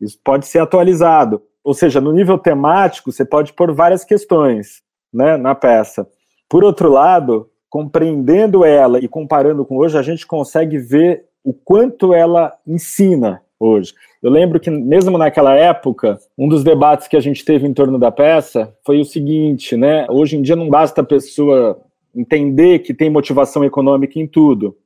[0.00, 1.42] Isso pode ser atualizado.
[1.64, 6.08] Ou seja, no nível temático, você pode pôr várias questões né, na peça.
[6.48, 12.12] Por outro lado, compreendendo ela e comparando com hoje, a gente consegue ver o quanto
[12.12, 13.94] ela ensina hoje.
[14.22, 17.98] Eu lembro que, mesmo naquela época, um dos debates que a gente teve em torno
[17.98, 20.06] da peça foi o seguinte, né?
[20.10, 21.80] Hoje em dia não basta a pessoa
[22.14, 24.76] entender que tem motivação econômica em tudo.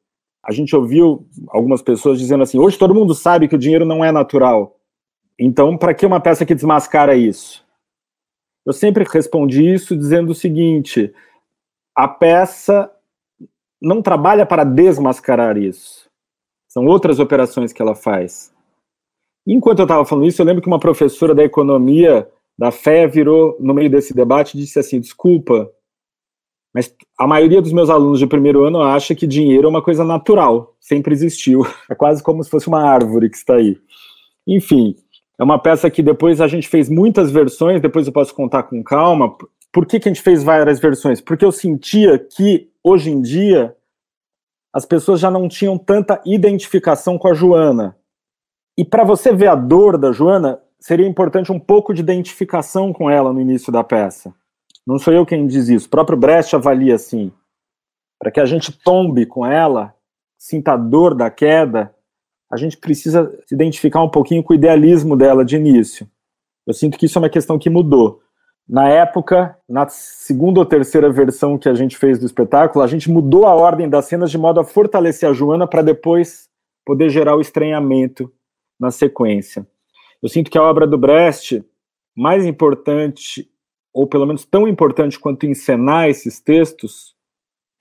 [0.44, 4.04] A gente ouviu algumas pessoas dizendo assim: hoje todo mundo sabe que o dinheiro não
[4.04, 4.76] é natural.
[5.38, 7.64] Então, para que uma peça que desmascara isso?
[8.66, 11.12] Eu sempre respondi isso dizendo o seguinte:
[11.94, 12.90] a peça
[13.80, 16.08] não trabalha para desmascarar isso.
[16.68, 18.52] São outras operações que ela faz.
[19.46, 23.56] Enquanto eu estava falando isso, eu lembro que uma professora da economia da fé virou
[23.60, 25.70] no meio desse debate e disse assim: desculpa,
[26.74, 30.04] mas a maioria dos meus alunos de primeiro ano acha que dinheiro é uma coisa
[30.04, 31.62] natural, sempre existiu.
[31.88, 33.78] É quase como se fosse uma árvore que está aí.
[34.46, 34.96] Enfim,
[35.38, 38.82] é uma peça que depois a gente fez muitas versões, depois eu posso contar com
[38.82, 39.36] calma.
[39.72, 41.20] Por que, que a gente fez várias versões?
[41.20, 43.76] Porque eu sentia que, hoje em dia,
[44.72, 47.96] as pessoas já não tinham tanta identificação com a Joana.
[48.76, 53.08] E para você ver a dor da Joana, seria importante um pouco de identificação com
[53.08, 54.34] ela no início da peça.
[54.86, 55.86] Não sou eu quem diz isso.
[55.86, 57.32] O próprio Brecht avalia assim.
[58.18, 59.94] Para que a gente tombe com ela,
[60.36, 61.93] sinta a dor da queda,
[62.54, 66.08] a gente precisa se identificar um pouquinho com o idealismo dela de início.
[66.64, 68.20] Eu sinto que isso é uma questão que mudou.
[68.66, 73.10] Na época, na segunda ou terceira versão que a gente fez do espetáculo, a gente
[73.10, 76.48] mudou a ordem das cenas de modo a fortalecer a Joana para depois
[76.86, 78.32] poder gerar o estranhamento
[78.78, 79.66] na sequência.
[80.22, 81.62] Eu sinto que a obra do Brecht,
[82.16, 83.50] mais importante
[83.92, 87.16] ou pelo menos tão importante quanto encenar esses textos,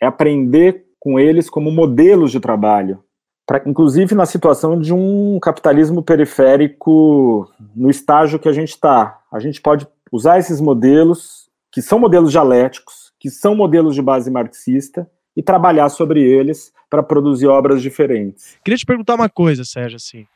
[0.02, 3.04] é aprender com eles como modelos de trabalho.
[3.46, 9.20] Pra, inclusive na situação de um capitalismo periférico no estágio que a gente está.
[9.32, 14.32] A gente pode usar esses modelos, que são modelos dialéticos, que são modelos de base
[14.32, 18.56] marxista, e trabalhar sobre eles para produzir obras diferentes.
[18.64, 20.28] Queria te perguntar uma coisa, Sérgio, assim.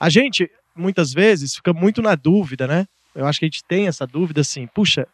[0.00, 2.86] A gente, muitas vezes, fica muito na dúvida, né?
[3.16, 5.08] eu acho que a gente tem essa dúvida assim, puxa,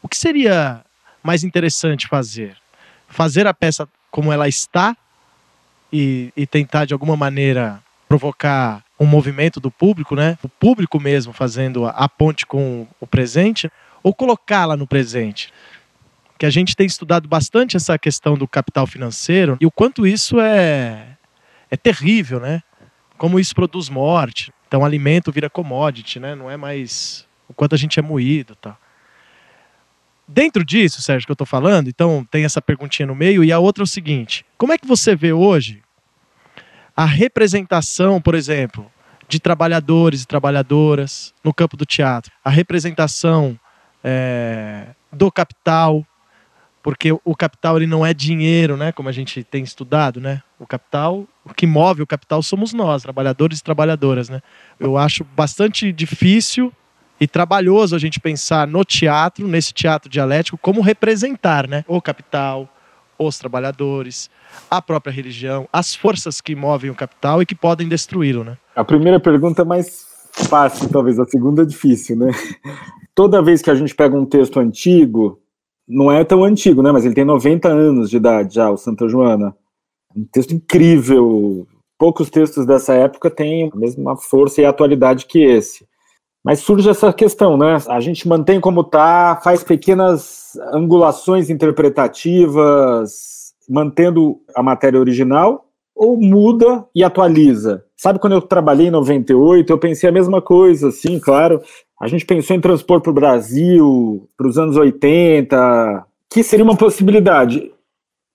[0.00, 0.82] o que seria
[1.22, 2.56] mais interessante fazer?
[3.08, 4.96] Fazer a peça como ela está
[5.92, 10.36] e, e tentar de alguma maneira provocar um movimento do público, né?
[10.42, 13.70] O público mesmo fazendo a, ponte com o presente,
[14.02, 15.52] ou colocá-la no presente.
[16.38, 20.40] Que a gente tem estudado bastante essa questão do capital financeiro e o quanto isso
[20.40, 21.16] é,
[21.70, 22.62] é terrível, né?
[23.16, 24.52] Como isso produz morte.
[24.66, 26.34] Então, alimento vira commodity, né?
[26.34, 28.76] Não é mais o quanto a gente é moído, tá?
[30.32, 33.58] Dentro disso, Sérgio, que eu estou falando, então tem essa perguntinha no meio e a
[33.58, 35.82] outra é o seguinte: como é que você vê hoje
[36.96, 38.88] a representação, por exemplo,
[39.28, 43.58] de trabalhadores e trabalhadoras no campo do teatro, a representação
[44.04, 46.06] é, do capital,
[46.80, 48.92] porque o capital ele não é dinheiro, né?
[48.92, 50.44] Como a gente tem estudado, né?
[50.60, 54.40] O capital, o que move o capital somos nós, trabalhadores e trabalhadoras, né?
[54.78, 56.72] Eu acho bastante difícil
[57.20, 62.68] e trabalhoso a gente pensar no teatro, nesse teatro dialético, como representar né, o capital,
[63.18, 64.30] os trabalhadores,
[64.70, 68.42] a própria religião, as forças que movem o capital e que podem destruí-lo.
[68.42, 68.56] Né?
[68.74, 72.16] A primeira pergunta é mais fácil, talvez, a segunda é difícil.
[72.16, 72.32] Né?
[73.14, 75.38] Toda vez que a gente pega um texto antigo,
[75.86, 76.90] não é tão antigo, né?
[76.90, 79.54] mas ele tem 90 anos de idade já, o Santa Joana.
[80.16, 81.66] Um texto incrível.
[81.98, 85.86] Poucos textos dessa época têm a mesma força e atualidade que esse.
[86.44, 87.76] Mas surge essa questão, né?
[87.88, 96.86] A gente mantém como está, faz pequenas angulações interpretativas, mantendo a matéria original, ou muda
[96.94, 97.84] e atualiza?
[97.94, 101.60] Sabe quando eu trabalhei em 98, eu pensei a mesma coisa, assim, claro.
[102.00, 106.76] A gente pensou em transpor para o Brasil, para os anos 80, que seria uma
[106.76, 107.70] possibilidade.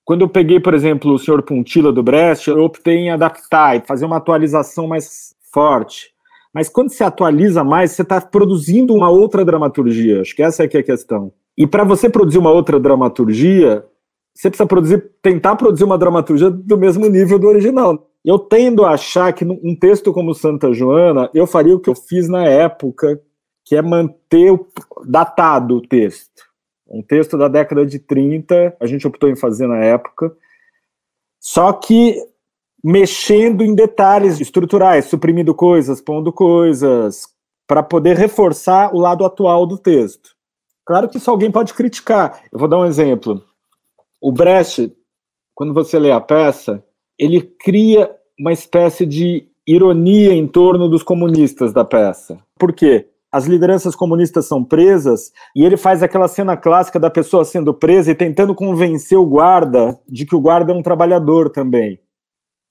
[0.03, 3.81] Quando eu peguei, por exemplo, o Senhor Puntila do Brecht, eu optei em adaptar e
[3.81, 6.14] fazer uma atualização mais forte.
[6.55, 10.21] Mas quando se atualiza mais, você está produzindo uma outra dramaturgia.
[10.21, 11.33] Acho que essa é que é a questão.
[11.57, 13.85] E para você produzir uma outra dramaturgia,
[14.33, 18.07] você precisa produzir, tentar produzir uma dramaturgia do mesmo nível do original.
[18.23, 21.95] Eu tendo a achar que um texto como Santa Joana, eu faria o que eu
[21.95, 23.21] fiz na época,
[23.65, 24.65] que é manter o,
[25.05, 26.41] datado o texto.
[26.87, 30.33] Um texto da década de 30, a gente optou em fazer na época.
[31.37, 32.15] Só que
[32.87, 37.27] mexendo em detalhes estruturais, suprimindo coisas, pondo coisas,
[37.67, 40.35] para poder reforçar o lado atual do texto.
[40.85, 42.43] Claro que isso alguém pode criticar.
[42.53, 43.43] Eu vou dar um exemplo.
[44.21, 44.95] O Brecht,
[45.55, 46.83] quando você lê a peça,
[47.17, 52.37] ele cria uma espécie de ironia em torno dos comunistas da peça.
[52.55, 53.07] Por quê?
[53.31, 58.11] As lideranças comunistas são presas e ele faz aquela cena clássica da pessoa sendo presa
[58.11, 61.99] e tentando convencer o guarda de que o guarda é um trabalhador também.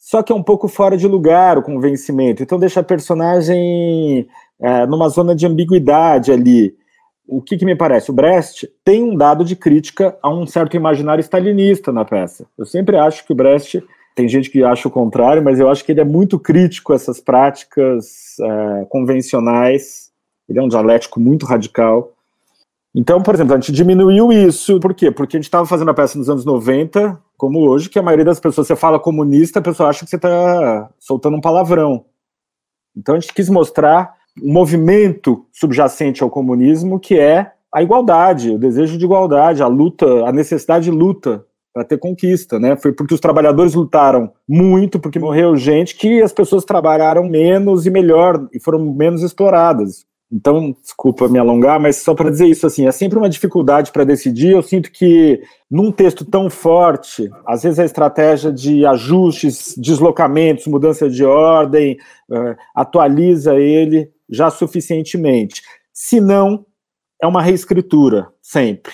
[0.04, 2.42] Só que é um pouco fora de lugar o convencimento.
[2.42, 4.28] Então deixa a personagem
[4.60, 6.76] é, numa zona de ambiguidade ali.
[7.26, 8.10] O que, que, me parece?
[8.10, 12.44] O Brecht tem um dado de crítica a um certo imaginário stalinista na peça.
[12.58, 13.82] Eu sempre acho que o Brecht
[14.14, 16.96] tem gente que acha o contrário, mas eu acho que ele é muito crítico a
[16.96, 20.10] essas práticas é, convencionais.
[20.46, 22.12] Ele é um dialético muito radical.
[22.94, 24.78] Então, por exemplo, a gente diminuiu isso.
[24.80, 25.10] Por quê?
[25.10, 28.24] Porque a gente estava fazendo a peça nos anos 90, como hoje, que a maioria
[28.24, 32.04] das pessoas, você fala comunista, a pessoa acha que você está soltando um palavrão.
[32.96, 38.58] Então a gente quis mostrar um movimento subjacente ao comunismo que é a igualdade, o
[38.58, 42.76] desejo de igualdade, a luta, a necessidade de luta para ter conquista, né?
[42.76, 47.90] Foi porque os trabalhadores lutaram muito, porque morreu gente que as pessoas trabalharam menos e
[47.90, 50.06] melhor e foram menos exploradas.
[50.34, 54.02] Então, desculpa me alongar, mas só para dizer isso assim, é sempre uma dificuldade para
[54.02, 54.50] decidir.
[54.50, 61.08] Eu sinto que num texto tão forte, às vezes a estratégia de ajustes, deslocamentos, mudança
[61.08, 61.96] de ordem,
[62.28, 65.62] uh, atualiza ele já suficientemente.
[65.92, 66.66] Se não,
[67.22, 68.92] é uma reescritura sempre.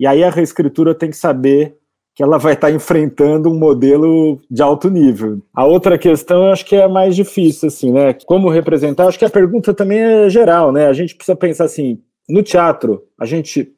[0.00, 1.76] E aí a reescritura tem que saber
[2.14, 5.40] que ela vai estar enfrentando um modelo de alto nível.
[5.54, 8.12] A outra questão, acho que é mais difícil, assim, né?
[8.26, 9.06] Como representar?
[9.06, 10.86] Acho que a pergunta também é geral, né?
[10.86, 13.74] A gente precisa pensar assim: no teatro, a gente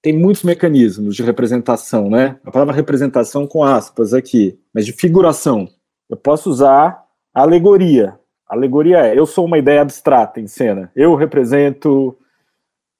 [0.00, 2.38] tem muitos mecanismos de representação, né?
[2.44, 5.68] A palavra representação com aspas aqui, mas de figuração.
[6.08, 7.02] Eu posso usar
[7.34, 8.18] alegoria.
[8.48, 10.92] A alegoria é: eu sou uma ideia abstrata em cena.
[10.94, 12.16] Eu represento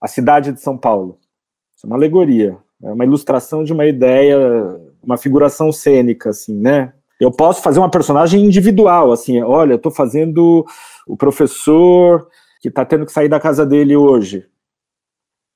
[0.00, 1.18] a cidade de São Paulo.
[1.76, 2.58] Isso é uma alegoria.
[2.84, 4.38] É uma ilustração de uma ideia,
[5.02, 6.92] uma figuração cênica, assim, né?
[7.18, 10.66] Eu posso fazer uma personagem individual, assim, olha, eu estou fazendo
[11.06, 12.28] o professor
[12.60, 14.46] que está tendo que sair da casa dele hoje.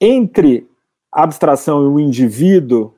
[0.00, 0.68] Entre
[1.12, 2.94] a abstração e o indivíduo,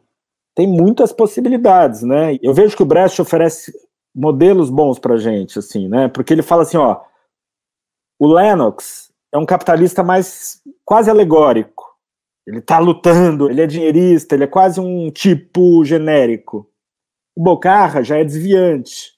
[0.55, 2.39] tem muitas possibilidades, né?
[2.43, 3.73] Eu vejo que o Brecht oferece
[4.15, 6.09] modelos bons para gente, assim, né?
[6.09, 7.01] Porque ele fala assim, ó,
[8.19, 11.80] o Lennox é um capitalista mais quase alegórico.
[12.51, 16.69] Ele está lutando, ele é dinheirista, ele é quase um tipo genérico.
[17.37, 19.13] O Bocarra já é desviante.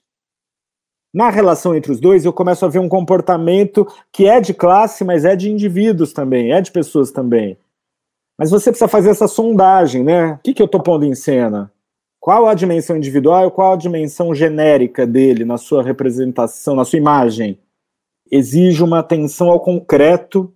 [1.14, 5.03] Na relação entre os dois, eu começo a ver um comportamento que é de classe,
[5.03, 7.57] mas é de indivíduos também, é de pessoas também.
[8.38, 10.33] Mas você precisa fazer essa sondagem, né?
[10.33, 11.73] O que, que eu estou pondo em cena?
[12.21, 16.99] Qual a dimensão individual e qual a dimensão genérica dele na sua representação, na sua
[16.99, 17.59] imagem?
[18.31, 20.53] Exige uma atenção ao concreto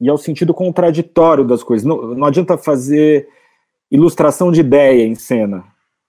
[0.00, 1.86] e ao sentido contraditório das coisas.
[1.86, 3.28] Não, não adianta fazer
[3.90, 5.64] ilustração de ideia em cena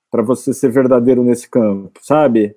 [0.10, 2.56] para você ser verdadeiro nesse campo, sabe?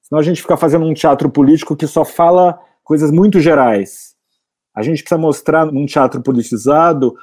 [0.00, 4.16] Senão a gente fica fazendo um teatro político que só fala coisas muito gerais.
[4.74, 7.14] A gente precisa mostrar num teatro politizado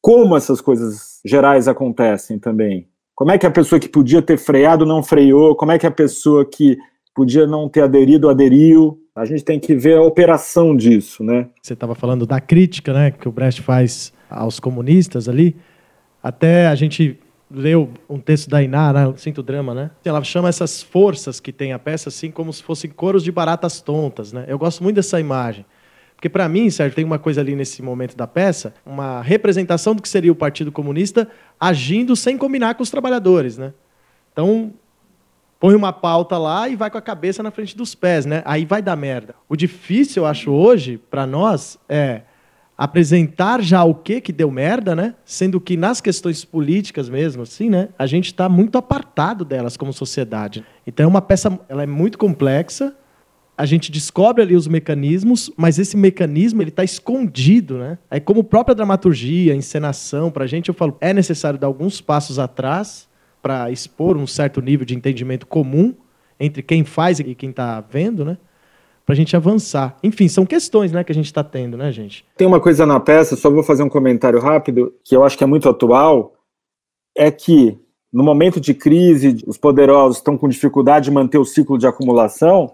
[0.00, 2.88] como essas coisas gerais acontecem também.
[3.14, 5.54] Como é que a pessoa que podia ter freado não freou?
[5.56, 6.76] Como é que a pessoa que
[7.14, 9.00] podia não ter aderido aderiu?
[9.16, 11.48] A gente tem que ver a operação disso, né?
[11.62, 15.56] Você estava falando da crítica, né, que o Brecht faz aos comunistas ali.
[16.22, 17.18] Até a gente
[17.50, 19.90] leu um texto da Iná, né, Sinto Drama, né?
[20.04, 23.80] Ela chama essas forças que tem a peça assim como se fossem coros de baratas
[23.80, 24.44] tontas, né?
[24.48, 25.64] Eu gosto muito dessa imagem.
[26.14, 30.02] Porque para mim, Sérgio, tem uma coisa ali nesse momento da peça, uma representação do
[30.02, 31.26] que seria o Partido Comunista
[31.58, 33.72] agindo sem combinar com os trabalhadores, né?
[34.32, 34.74] Então,
[35.58, 38.42] põe uma pauta lá e vai com a cabeça na frente dos pés, né?
[38.44, 39.34] Aí vai dar merda.
[39.48, 42.22] O difícil, eu acho, hoje, para nós, é
[42.76, 45.14] apresentar já o que que deu merda, né?
[45.24, 47.88] Sendo que nas questões políticas mesmo, assim, né?
[47.98, 50.64] A gente está muito apartado delas como sociedade.
[50.86, 52.94] Então é uma peça, ela é muito complexa.
[53.56, 57.96] A gente descobre ali os mecanismos, mas esse mecanismo ele está escondido, né?
[58.10, 62.38] É como própria dramaturgia, encenação, para a gente eu falo, é necessário dar alguns passos
[62.38, 63.08] atrás
[63.42, 65.94] para expor um certo nível de entendimento comum
[66.38, 68.36] entre quem faz e quem está vendo, né?
[69.04, 69.96] Para a gente avançar.
[70.02, 72.24] Enfim, são questões né, que a gente está tendo, né, gente?
[72.36, 75.44] Tem uma coisa na peça, só vou fazer um comentário rápido, que eu acho que
[75.44, 76.34] é muito atual,
[77.16, 77.78] é que
[78.12, 82.72] no momento de crise, os poderosos estão com dificuldade de manter o ciclo de acumulação,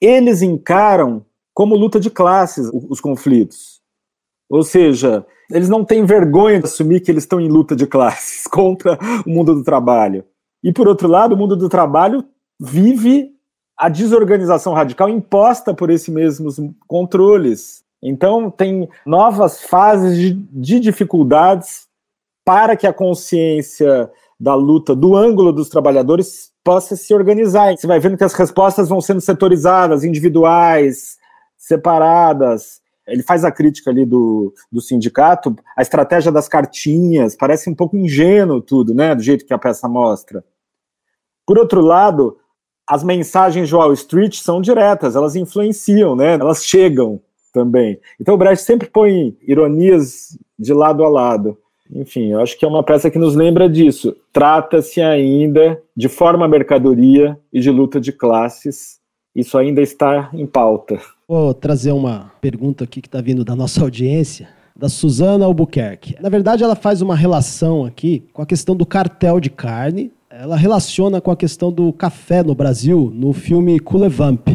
[0.00, 1.24] eles encaram
[1.54, 3.71] como luta de classes os conflitos.
[4.52, 8.44] Ou seja, eles não têm vergonha de assumir que eles estão em luta de classes
[8.52, 10.26] contra o mundo do trabalho.
[10.62, 12.22] E, por outro lado, o mundo do trabalho
[12.60, 13.30] vive
[13.74, 17.82] a desorganização radical imposta por esses mesmos controles.
[18.02, 21.86] Então, tem novas fases de, de dificuldades
[22.44, 27.74] para que a consciência da luta do ângulo dos trabalhadores possa se organizar.
[27.74, 31.16] Você vai vendo que as respostas vão sendo setorizadas, individuais,
[31.56, 32.81] separadas.
[33.06, 37.96] Ele faz a crítica ali do, do sindicato, a estratégia das cartinhas, parece um pouco
[37.96, 40.44] ingênuo tudo, né, do jeito que a peça mostra.
[41.46, 42.38] Por outro lado,
[42.88, 47.20] as mensagens de Wall Street são diretas, elas influenciam, né, elas chegam
[47.52, 48.00] também.
[48.20, 51.58] Então o Brecht sempre põe ironias de lado a lado.
[51.94, 54.16] Enfim, eu acho que é uma peça que nos lembra disso.
[54.32, 58.98] Trata-se ainda de forma mercadoria e de luta de classes.
[59.34, 60.98] Isso ainda está em pauta.
[61.34, 66.14] Vou trazer uma pergunta aqui que está vindo da nossa audiência, da Suzana Albuquerque.
[66.20, 70.12] Na verdade, ela faz uma relação aqui com a questão do cartel de carne.
[70.28, 74.46] Ela relaciona com a questão do café no Brasil no filme Culevamp.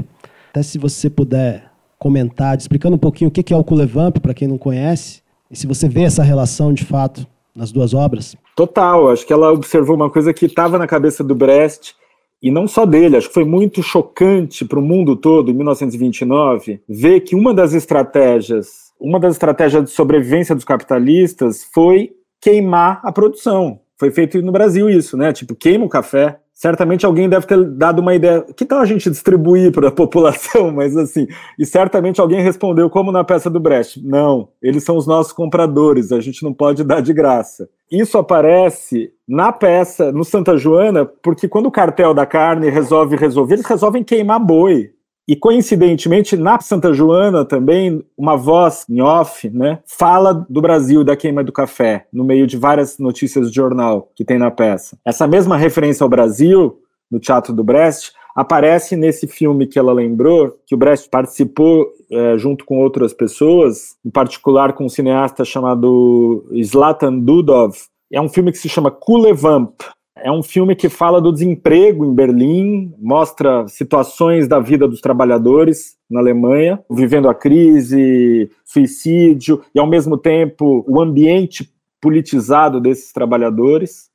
[0.52, 4.48] Até se você puder comentar, explicando um pouquinho o que é o Culevamp, para quem
[4.48, 7.26] não conhece, e se você vê essa relação de fato
[7.56, 8.36] nas duas obras?
[8.56, 11.96] Total, acho que ela observou uma coisa que estava na cabeça do Brecht,
[12.42, 16.82] e não só dele, acho que foi muito chocante para o mundo todo, em 1929,
[16.88, 23.12] ver que uma das estratégias, uma das estratégias de sobrevivência dos capitalistas foi queimar a
[23.12, 23.80] produção.
[23.98, 25.34] Foi feito no Brasil isso, né?
[25.34, 28.46] Tipo, queima o café, certamente alguém deve ter dado uma ideia.
[28.56, 30.72] Que tal a gente distribuir para a população?
[30.72, 31.28] Mas assim,
[31.58, 36.12] e certamente alguém respondeu, como na peça do Brecht: não, eles são os nossos compradores,
[36.12, 37.68] a gente não pode dar de graça.
[37.92, 43.56] Isso aparece na peça, no Santa Joana, porque quando o cartel da carne resolve resolver,
[43.56, 44.92] eles resolvem queimar boi.
[45.28, 51.18] E coincidentemente, na Santa Joana também, uma voz em off, né, fala do Brasil, da
[51.18, 54.98] queima do café, no meio de várias notícias de jornal que tem na peça.
[55.04, 56.80] Essa mesma referência ao Brasil,
[57.12, 62.38] no Teatro do Brest, aparece nesse filme que ela lembrou, que o Brecht participou é,
[62.38, 67.76] junto com outras pessoas, em particular com um cineasta chamado Zlatan Dudov.
[68.14, 69.82] É um filme que se chama Kulevamp,
[70.16, 75.98] é um filme que fala do desemprego em Berlim, mostra situações da vida dos trabalhadores
[76.08, 81.68] na Alemanha, vivendo a crise, suicídio e, ao mesmo tempo, o ambiente
[82.00, 84.07] politizado desses trabalhadores.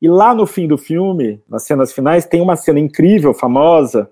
[0.00, 4.10] E lá no fim do filme, nas cenas finais, tem uma cena incrível, famosa,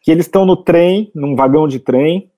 [0.00, 2.30] que eles estão no trem, num vagão de trem,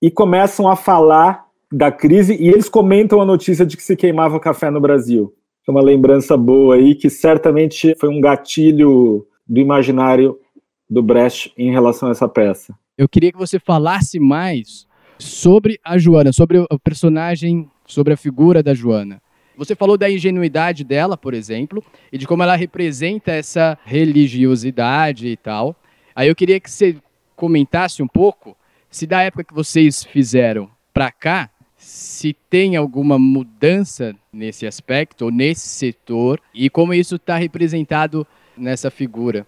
[0.00, 4.38] e começam a falar da crise, e eles comentam a notícia de que se queimava
[4.38, 5.34] café no Brasil
[5.68, 10.38] é uma lembrança boa aí, que certamente foi um gatilho do imaginário
[10.90, 12.74] do Brecht em relação a essa peça.
[12.98, 14.86] Eu queria que você falasse mais
[15.18, 19.22] sobre a Joana, sobre o personagem, sobre a figura da Joana.
[19.64, 25.36] Você falou da ingenuidade dela, por exemplo, e de como ela representa essa religiosidade e
[25.36, 25.76] tal.
[26.16, 26.96] Aí eu queria que você
[27.36, 28.56] comentasse um pouco
[28.90, 35.30] se da época que vocês fizeram para cá, se tem alguma mudança nesse aspecto, ou
[35.30, 39.46] nesse setor, e como isso está representado nessa figura.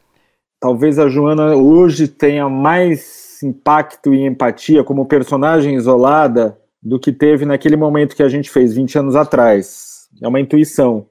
[0.61, 7.45] Talvez a Joana hoje tenha mais impacto e empatia como personagem isolada do que teve
[7.45, 9.94] naquele momento que a gente fez 20 anos atrás.
[10.23, 11.07] É uma intuição.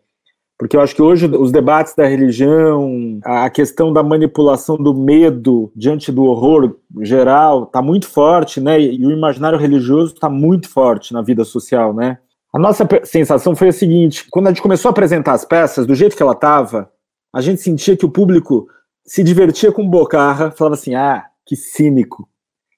[0.58, 5.72] Porque eu acho que hoje os debates da religião, a questão da manipulação do medo
[5.76, 8.80] diante do horror geral está muito forte, né?
[8.80, 12.20] E o imaginário religioso está muito forte na vida social, né?
[12.54, 15.96] A nossa sensação foi a seguinte: quando a gente começou a apresentar as peças do
[15.96, 16.90] jeito que ela estava,
[17.34, 18.68] a gente sentia que o público
[19.06, 22.30] se divertia com Bocarra, falava assim: ah, que cínico,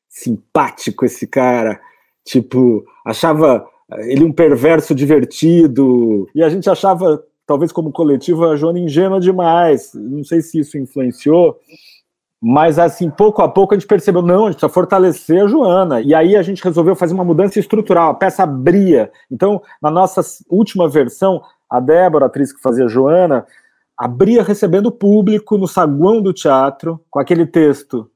[0.08, 1.80] simpático esse cara,
[2.26, 8.80] tipo, achava ele um perverso divertido, e a gente achava talvez como coletivo, a Joana
[8.80, 9.92] ingênua demais.
[9.94, 11.60] Não sei se isso influenciou,
[12.42, 16.02] mas assim, pouco a pouco a gente percebeu, não, a gente precisa fortalecer a Joana.
[16.02, 19.12] E aí a gente resolveu fazer uma mudança estrutural, a peça abria.
[19.32, 23.46] Então, na nossa última versão, a Débora, a atriz que fazia a Joana,
[23.98, 28.10] abria recebendo o público no saguão do teatro, com aquele texto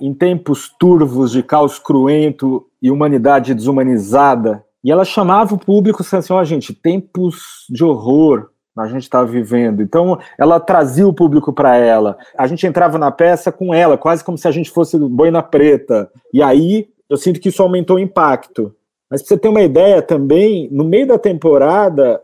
[0.00, 4.64] em tempos turvos de caos cruento e humanidade desumanizada.
[4.84, 9.24] E ela chamava o público assim, ó, oh, gente, tempos de horror, a gente estava
[9.24, 9.82] vivendo.
[9.82, 12.18] Então, ela trazia o público para ela.
[12.36, 16.10] A gente entrava na peça com ela, quase como se a gente fosse boina preta.
[16.32, 18.74] E aí, eu sinto que isso aumentou o impacto.
[19.10, 22.20] Mas para você ter uma ideia também, no meio da temporada,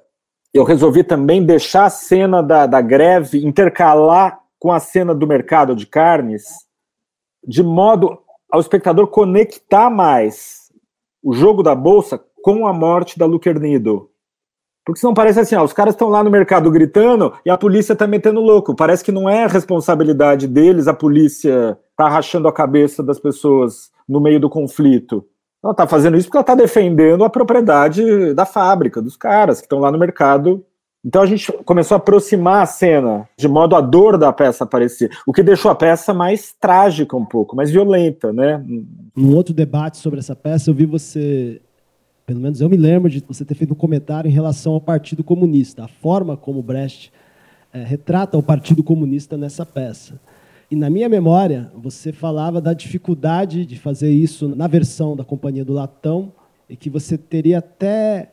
[0.53, 5.75] eu resolvi também deixar a cena da, da greve intercalar com a cena do mercado
[5.75, 6.45] de carnes,
[7.47, 8.19] de modo
[8.51, 10.61] ao espectador conectar mais
[11.23, 14.11] o jogo da bolsa com a morte da Lucernido.
[14.85, 17.95] Porque senão parece assim, ó, os caras estão lá no mercado gritando e a polícia
[17.95, 18.75] tá metendo louco.
[18.75, 24.21] Parece que não é responsabilidade deles, a polícia tá rachando a cabeça das pessoas no
[24.21, 25.25] meio do conflito.
[25.63, 29.67] Ela está fazendo isso porque ela está defendendo a propriedade da fábrica, dos caras que
[29.67, 30.65] estão lá no mercado.
[31.05, 35.11] Então a gente começou a aproximar a cena, de modo a dor da peça aparecer,
[35.27, 38.63] o que deixou a peça mais trágica um pouco, mais violenta, né?
[39.17, 41.61] Num outro debate sobre essa peça, eu vi você,
[42.31, 45.25] pelo menos eu me lembro de você ter feito um comentário em relação ao Partido
[45.25, 47.13] Comunista, a forma como Brecht
[47.73, 50.21] é, retrata o Partido Comunista nessa peça.
[50.71, 55.65] E na minha memória, você falava da dificuldade de fazer isso na versão da Companhia
[55.65, 56.33] do Latão
[56.69, 58.31] e que você teria até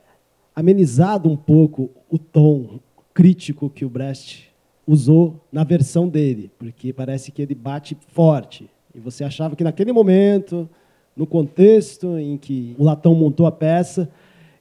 [0.55, 2.79] amenizado um pouco o tom
[3.15, 4.53] crítico que o Brecht
[4.85, 8.69] usou na versão dele, porque parece que ele bate forte.
[8.93, 10.69] E você achava que naquele momento,
[11.17, 14.09] no contexto em que o Latão montou a peça,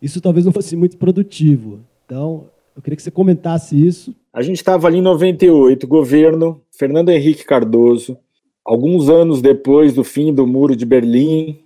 [0.00, 1.80] isso talvez não fosse muito produtivo.
[2.04, 4.14] Então, eu queria que você comentasse isso.
[4.32, 8.18] A gente estava ali em 98, governo Fernando Henrique Cardoso,
[8.64, 11.60] alguns anos depois do fim do Muro de Berlim,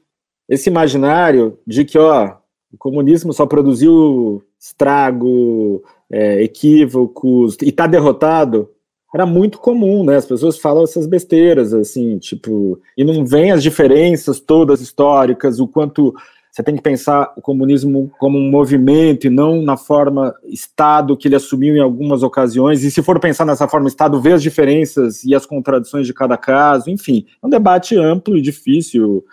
[0.48, 2.36] esse imaginário de que ó,
[2.72, 8.68] o comunismo só produziu estrago, é, equívocos e está derrotado,
[9.14, 10.16] era muito comum, né?
[10.16, 15.66] As pessoas falam essas besteiras, assim, tipo, e não vem as diferenças todas históricas, o
[15.66, 16.14] quanto
[16.50, 21.28] você tem que pensar o comunismo como um movimento e não na forma Estado que
[21.28, 22.82] ele assumiu em algumas ocasiões.
[22.82, 26.36] E se for pensar nessa forma Estado, ver as diferenças e as contradições de cada
[26.36, 29.24] caso, enfim, é um debate amplo e difícil.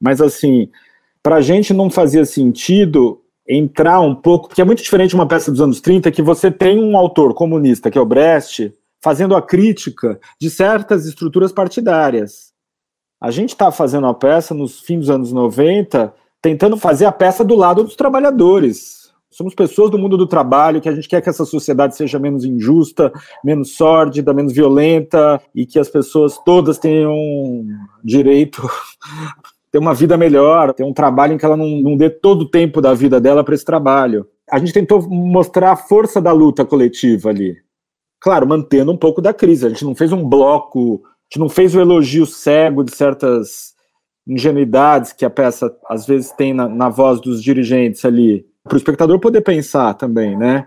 [0.00, 0.68] Mas, assim,
[1.22, 5.52] para a gente não fazia sentido entrar um pouco, porque é muito diferente uma peça
[5.52, 9.42] dos anos 30 que você tem um autor comunista, que é o Brecht, fazendo a
[9.42, 12.52] crítica de certas estruturas partidárias.
[13.20, 17.44] A gente está fazendo a peça nos fins dos anos 90 tentando fazer a peça
[17.44, 19.10] do lado dos trabalhadores.
[19.30, 22.44] Somos pessoas do mundo do trabalho que a gente quer que essa sociedade seja menos
[22.44, 23.12] injusta,
[23.44, 27.14] menos sórdida, menos violenta e que as pessoas todas tenham
[28.02, 28.62] direito
[29.70, 32.48] ter uma vida melhor, ter um trabalho em que ela não, não dê todo o
[32.48, 34.26] tempo da vida dela para esse trabalho.
[34.50, 37.56] A gente tentou mostrar a força da luta coletiva ali.
[38.20, 39.66] Claro, mantendo um pouco da crise.
[39.66, 43.74] A gente não fez um bloco, a gente não fez o elogio cego de certas
[44.26, 48.76] ingenuidades que a peça às vezes tem na, na voz dos dirigentes ali, para o
[48.76, 50.66] espectador poder pensar também, né?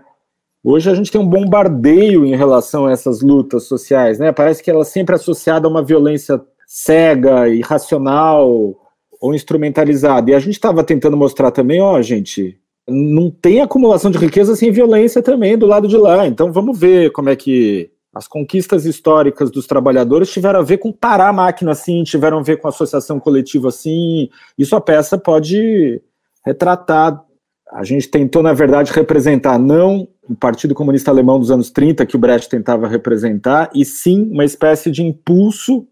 [0.62, 4.32] Hoje a gente tem um bombardeio em relação a essas lutas sociais, né?
[4.32, 8.78] Parece que ela é sempre associada a uma violência cega, irracional
[9.20, 10.30] ou instrumentalizada.
[10.30, 14.70] E a gente estava tentando mostrar também, ó, gente, não tem acumulação de riqueza sem
[14.70, 16.26] violência também do lado de lá.
[16.26, 20.92] Então vamos ver como é que as conquistas históricas dos trabalhadores tiveram a ver com
[20.92, 24.28] parar a máquina assim, tiveram a ver com associação coletiva assim.
[24.58, 26.02] Isso a peça pode
[26.44, 27.24] retratar.
[27.72, 32.16] A gente tentou, na verdade, representar não o Partido Comunista Alemão dos anos 30, que
[32.16, 35.86] o Brecht tentava representar, e sim uma espécie de impulso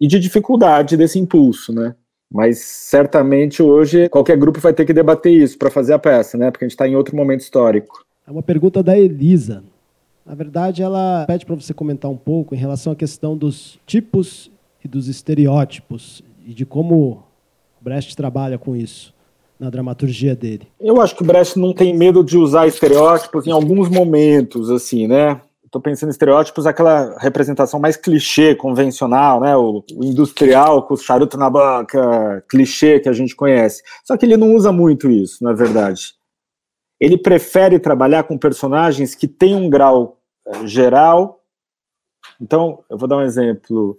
[0.00, 1.94] e de dificuldade desse impulso, né?
[2.30, 6.50] Mas certamente hoje qualquer grupo vai ter que debater isso para fazer a peça, né?
[6.50, 8.04] Porque a gente está em outro momento histórico.
[8.26, 9.64] É uma pergunta da Elisa.
[10.26, 14.50] Na verdade, ela pede para você comentar um pouco em relação à questão dos tipos
[14.84, 17.22] e dos estereótipos e de como
[17.80, 19.14] Brecht trabalha com isso
[19.58, 20.68] na dramaturgia dele.
[20.78, 25.06] Eu acho que o Brecht não tem medo de usar estereótipos em alguns momentos, assim,
[25.06, 25.40] né?
[25.68, 29.54] Estou pensando em estereótipos, aquela representação mais clichê, convencional, né?
[29.54, 33.82] O, industrial com o charuto na boca, clichê que a gente conhece.
[34.02, 36.14] Só que ele não usa muito isso, na verdade.
[36.98, 40.18] Ele prefere trabalhar com personagens que têm um grau
[40.64, 41.42] geral.
[42.40, 43.94] Então, eu vou dar um exemplo.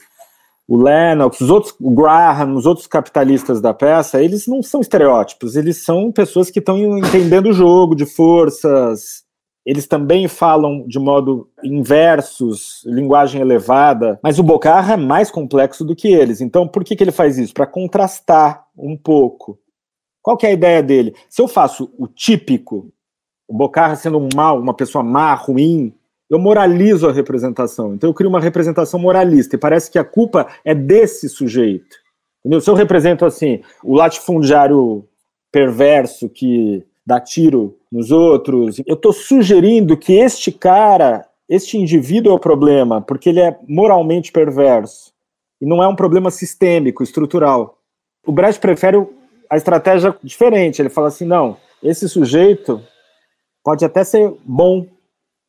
[0.67, 5.55] O Lennox, os outros, o Graham, os outros capitalistas da peça, eles não são estereótipos,
[5.55, 9.23] eles são pessoas que estão entendendo o jogo de forças.
[9.69, 15.95] Eles também falam de modo inversos, linguagem elevada, mas o Bocarra é mais complexo do
[15.95, 16.41] que eles.
[16.41, 17.53] Então, por que, que ele faz isso?
[17.53, 19.59] Para contrastar um pouco.
[20.23, 21.13] Qual que é a ideia dele?
[21.29, 22.91] Se eu faço o típico,
[23.47, 25.93] o Bocarra sendo um mal, uma pessoa má, ruim,
[26.27, 27.93] eu moralizo a representação.
[27.93, 31.95] Então eu crio uma representação moralista e parece que a culpa é desse sujeito.
[32.39, 32.59] Entendeu?
[32.59, 35.07] Se eu represento assim o latifundiário
[35.51, 42.35] perverso que dá tiro nos outros, eu estou sugerindo que este cara, este indivíduo é
[42.35, 45.11] o problema, porque ele é moralmente perverso.
[45.61, 47.79] E não é um problema sistêmico, estrutural.
[48.25, 49.05] O Brecht prefere
[49.49, 50.81] a estratégia diferente.
[50.81, 52.81] Ele fala assim: não, esse sujeito
[53.63, 54.85] pode até ser bom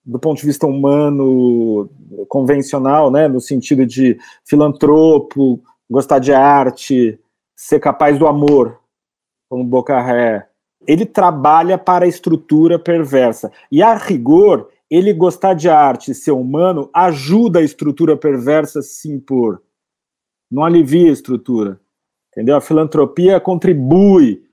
[0.05, 1.89] do ponto de vista humano
[2.29, 7.21] convencional, né, no sentido de filantropo, gostar de arte,
[7.55, 8.81] ser capaz do amor,
[9.49, 10.49] como Bocarré,
[10.87, 13.53] ele trabalha para a estrutura perversa.
[13.71, 19.11] E a rigor, ele gostar de arte, ser humano, ajuda a estrutura perversa a se
[19.11, 19.63] impor.
[20.51, 21.81] Não alivia a estrutura.
[22.33, 22.57] Entendeu?
[22.57, 24.45] A filantropia contribui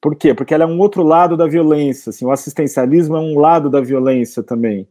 [0.00, 0.34] Por quê?
[0.34, 2.10] Porque ela é um outro lado da violência.
[2.10, 4.88] Assim, o assistencialismo é um lado da violência também.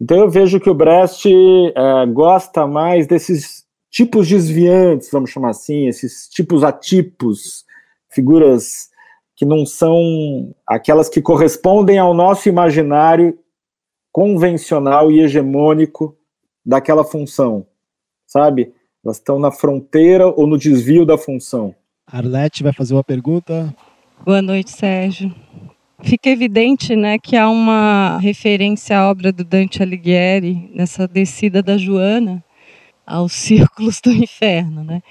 [0.00, 5.86] Então eu vejo que o Brecht é, gosta mais desses tipos desviantes, vamos chamar assim,
[5.86, 7.64] esses tipos atipos,
[8.10, 8.90] figuras
[9.36, 13.38] que não são aquelas que correspondem ao nosso imaginário
[14.10, 16.16] convencional e hegemônico
[16.64, 17.66] daquela função,
[18.26, 18.72] sabe?
[19.04, 21.74] Elas estão na fronteira ou no desvio da função.
[22.06, 23.74] Arlete vai fazer uma pergunta.
[24.24, 25.34] Boa noite, Sérgio.
[26.02, 31.76] Fica evidente né, que há uma referência à obra do Dante Alighieri nessa descida da
[31.76, 32.42] Joana
[33.06, 34.82] aos círculos do inferno.
[34.82, 35.02] Né?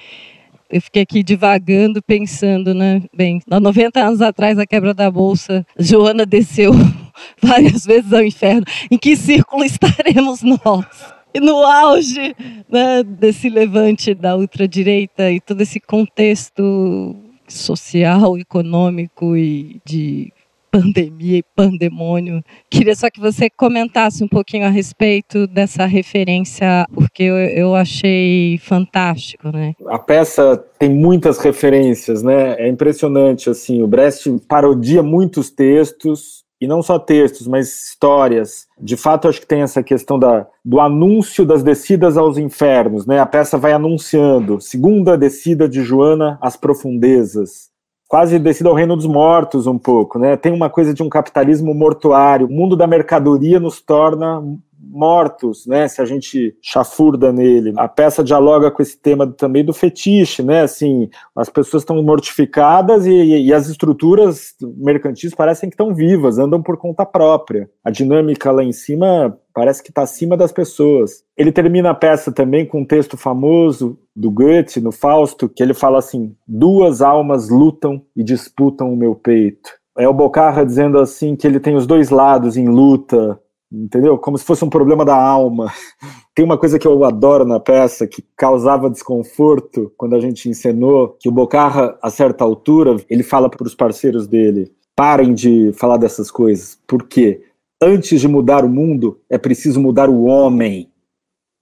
[0.70, 3.03] Eu fiquei aqui divagando, pensando, né?
[3.13, 6.72] Bem, há 90 anos atrás, a quebra da bolsa, Joana desceu
[7.41, 8.66] várias vezes ao inferno.
[8.89, 10.86] Em que círculo estaremos nós?
[11.34, 12.36] E no auge
[12.70, 17.16] né, desse levante da ultradireita e todo esse contexto
[17.47, 20.32] social, econômico e de
[20.76, 22.43] pandemia e pandemônio.
[22.69, 28.57] Queria só que você comentasse um pouquinho a respeito dessa referência, porque eu, eu achei
[28.57, 29.73] fantástico, né?
[29.88, 32.55] A peça tem muitas referências, né?
[32.59, 38.65] É impressionante, assim, o Brecht parodia muitos textos, e não só textos, mas histórias.
[38.80, 43.19] De fato, acho que tem essa questão da, do anúncio das descidas aos infernos, né?
[43.19, 47.69] A peça vai anunciando, segunda descida de Joana às profundezas,
[48.07, 50.37] quase descida ao reino dos mortos um pouco, né?
[50.37, 52.47] Tem uma coisa de um capitalismo mortuário.
[52.47, 54.41] O mundo da mercadoria nos torna
[54.89, 55.88] mortos, né?
[55.88, 57.73] Se a gente chafurda nele.
[57.77, 60.61] A peça dialoga com esse tema também do fetiche, né?
[60.61, 66.61] Assim, as pessoas estão mortificadas e, e, as estruturas mercantis parecem que estão vivas, andam
[66.61, 67.69] por conta própria.
[67.83, 71.23] A dinâmica lá em cima parece que está acima das pessoas.
[71.38, 75.73] Ele termina a peça também com um texto famoso do Goethe, no Fausto, que ele
[75.73, 79.71] fala assim: duas almas lutam e disputam o meu peito.
[79.97, 83.39] É o Bocarra dizendo assim que ele tem os dois lados em luta,
[83.84, 84.17] entendeu?
[84.17, 85.71] Como se fosse um problema da alma.
[86.34, 91.15] Tem uma coisa que eu adoro na peça, que causava desconforto quando a gente encenou,
[91.19, 95.97] que o Bocarra, a certa altura, ele fala para os parceiros dele, parem de falar
[95.97, 97.41] dessas coisas, porque
[97.82, 100.89] antes de mudar o mundo, é preciso mudar o homem.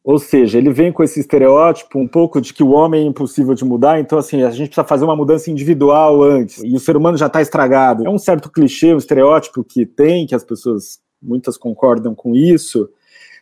[0.03, 3.53] Ou seja, ele vem com esse estereótipo um pouco de que o homem é impossível
[3.53, 6.97] de mudar, então assim, a gente precisa fazer uma mudança individual antes, e o ser
[6.97, 8.05] humano já está estragado.
[8.05, 12.89] É um certo clichê, um estereótipo que tem, que as pessoas muitas concordam com isso,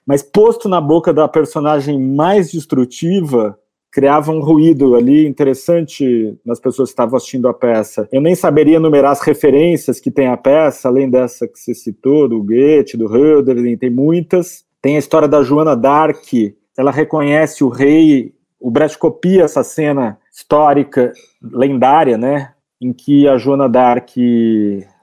[0.06, 3.58] mas posto na boca da personagem mais destrutiva,
[3.92, 8.08] criava um ruído ali interessante nas pessoas que estavam assistindo a peça.
[8.12, 12.30] Eu nem saberia enumerar as referências que tem a peça, além dessa que você citou,
[12.30, 14.64] do Goethe, do Hölderlin, tem muitas.
[14.82, 20.18] Tem a história da Joana d'Arc, ela reconhece o rei, o Brecht copia essa cena
[20.32, 21.12] histórica,
[21.42, 24.16] lendária, né, em que a Joana d'Arc,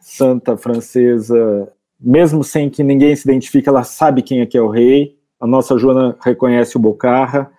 [0.01, 1.71] santa francesa,
[2.01, 5.17] mesmo sem que ninguém se identifique, ela sabe quem é que é o rei.
[5.41, 7.51] A nossa Joana reconhece o Bocarra.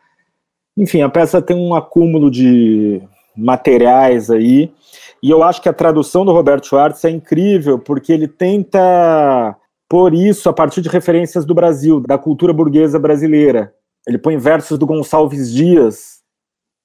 [0.77, 3.01] Enfim, a peça tem um acúmulo de
[3.35, 4.73] materiais aí.
[5.21, 9.55] E eu acho que a tradução do Roberto Schwartz é incrível, porque ele tenta
[9.89, 13.73] pôr isso a partir de referências do Brasil, da cultura burguesa brasileira.
[14.07, 16.19] Ele põe versos do Gonçalves Dias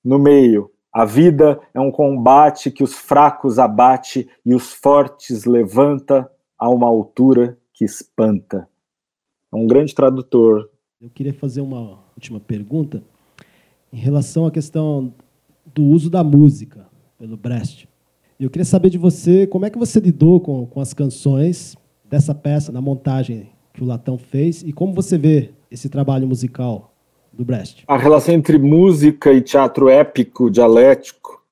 [0.05, 0.70] no meio.
[0.92, 6.28] A vida é um combate que os fracos abate e os fortes levanta
[6.59, 8.68] a uma altura que espanta.
[9.52, 10.70] É um grande tradutor.
[11.00, 13.02] Eu queria fazer uma última pergunta
[13.92, 15.12] em relação à questão
[15.66, 16.86] do uso da música
[17.18, 17.88] pelo Brecht.
[18.38, 22.34] Eu queria saber de você como é que você lidou com, com as canções dessa
[22.34, 26.94] peça na montagem que o Latão fez e como você vê esse trabalho musical
[27.32, 27.84] do Brecht.
[27.86, 31.42] A relação entre música e teatro épico, dialético,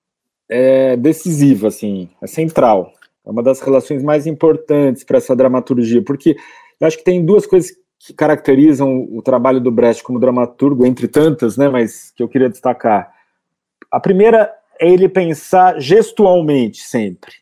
[0.48, 2.92] é decisiva, assim, é central.
[3.24, 6.36] É uma das relações mais importantes para essa dramaturgia, porque
[6.80, 11.06] eu acho que tem duas coisas que caracterizam o trabalho do Brecht como dramaturgo, entre
[11.06, 13.12] tantas, né, mas que eu queria destacar.
[13.90, 17.32] A primeira é ele pensar gestualmente sempre.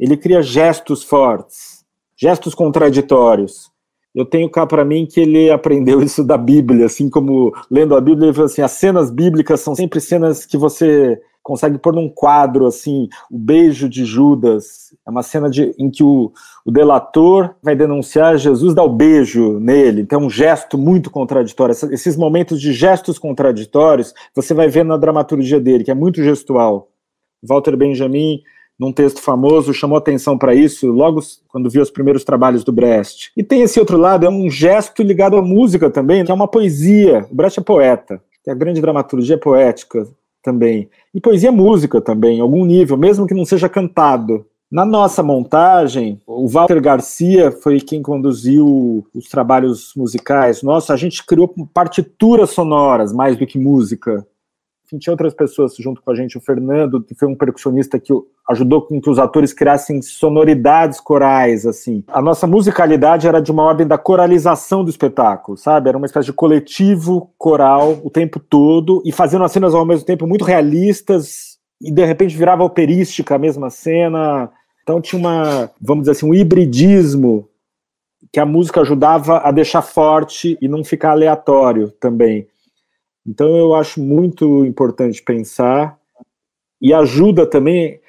[0.00, 1.84] Ele cria gestos fortes,
[2.16, 3.70] gestos contraditórios.
[4.14, 8.00] Eu tenho cá para mim que ele aprendeu isso da Bíblia, assim como lendo a
[8.00, 12.08] Bíblia, ele falou assim: as cenas bíblicas são sempre cenas que você consegue pôr num
[12.08, 14.94] quadro assim o beijo de Judas.
[15.06, 16.32] É uma cena de, em que o,
[16.64, 20.02] o delator vai denunciar Jesus, dá o beijo nele.
[20.02, 21.74] Então é um gesto muito contraditório.
[21.90, 26.88] Esses momentos de gestos contraditórios você vai ver na dramaturgia dele, que é muito gestual.
[27.42, 28.40] Walter Benjamin,
[28.78, 33.32] num texto famoso, chamou atenção para isso logo quando viu os primeiros trabalhos do Brecht.
[33.36, 36.48] E tem esse outro lado, é um gesto ligado à música também, que é uma
[36.48, 37.26] poesia.
[37.30, 38.22] O Brecht é poeta.
[38.46, 40.06] A grande dramaturgia é poética
[40.42, 40.88] também.
[41.14, 44.44] E poesia é música também, em algum nível, mesmo que não seja cantado.
[44.70, 50.62] Na nossa montagem, o Walter Garcia foi quem conduziu os trabalhos musicais.
[50.62, 54.26] Nossa, a gente criou partituras sonoras mais do que música.
[54.92, 56.36] Enfim, tinha outras pessoas junto com a gente.
[56.36, 58.12] O Fernando, que foi um percussionista que
[58.48, 62.04] ajudou com que os atores criassem sonoridades corais, assim.
[62.08, 65.88] A nossa musicalidade era de uma ordem da coralização do espetáculo, sabe?
[65.88, 70.04] Era uma espécie de coletivo coral o tempo todo e fazendo as cenas ao mesmo
[70.04, 74.50] tempo muito realistas e de repente virava operística a mesma cena
[74.82, 77.48] então tinha uma, vamos dizer assim, um hibridismo
[78.32, 82.48] que a música ajudava a deixar forte e não ficar aleatório também.
[83.26, 85.98] Então eu acho muito importante pensar
[86.80, 88.00] e ajuda também.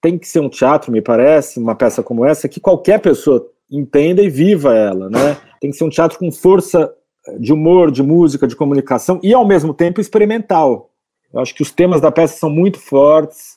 [0.00, 4.22] Tem que ser um teatro, me parece, uma peça como essa, que qualquer pessoa entenda
[4.22, 5.36] e viva ela, né?
[5.60, 6.92] Tem que ser um teatro com força
[7.38, 10.90] de humor, de música, de comunicação e ao mesmo tempo experimental.
[11.32, 13.56] Eu acho que os temas da peça são muito fortes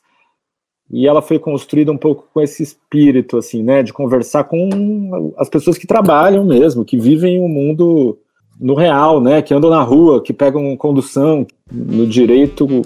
[0.89, 5.49] e ela foi construída um pouco com esse espírito, assim, né, de conversar com as
[5.49, 8.19] pessoas que trabalham mesmo, que vivem o um mundo
[8.59, 12.81] no real, né, que andam na rua, que pegam condução no direito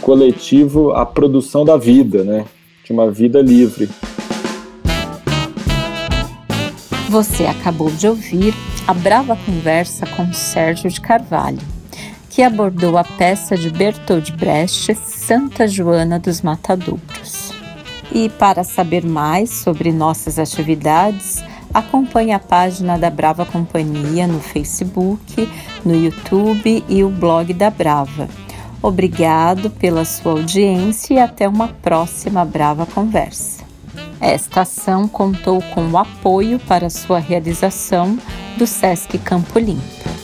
[0.00, 2.44] coletivo à produção da vida, né,
[2.84, 3.88] de uma vida livre.
[7.08, 8.54] Você acabou de ouvir
[8.86, 11.60] a brava conversa com Sérgio de Carvalho,
[12.28, 17.52] que abordou a peça de Bertold Brecht, Santa Joana dos Matadouros.
[18.12, 21.42] E para saber mais sobre nossas atividades,
[21.74, 25.48] acompanhe a página da Brava Companhia no Facebook,
[25.84, 28.28] no YouTube e o blog da Brava.
[28.80, 33.64] Obrigado pela sua audiência e até uma próxima Brava Conversa.
[34.20, 38.18] Esta ação contou com o apoio para sua realização
[38.56, 40.23] do SESC Campo Limpo.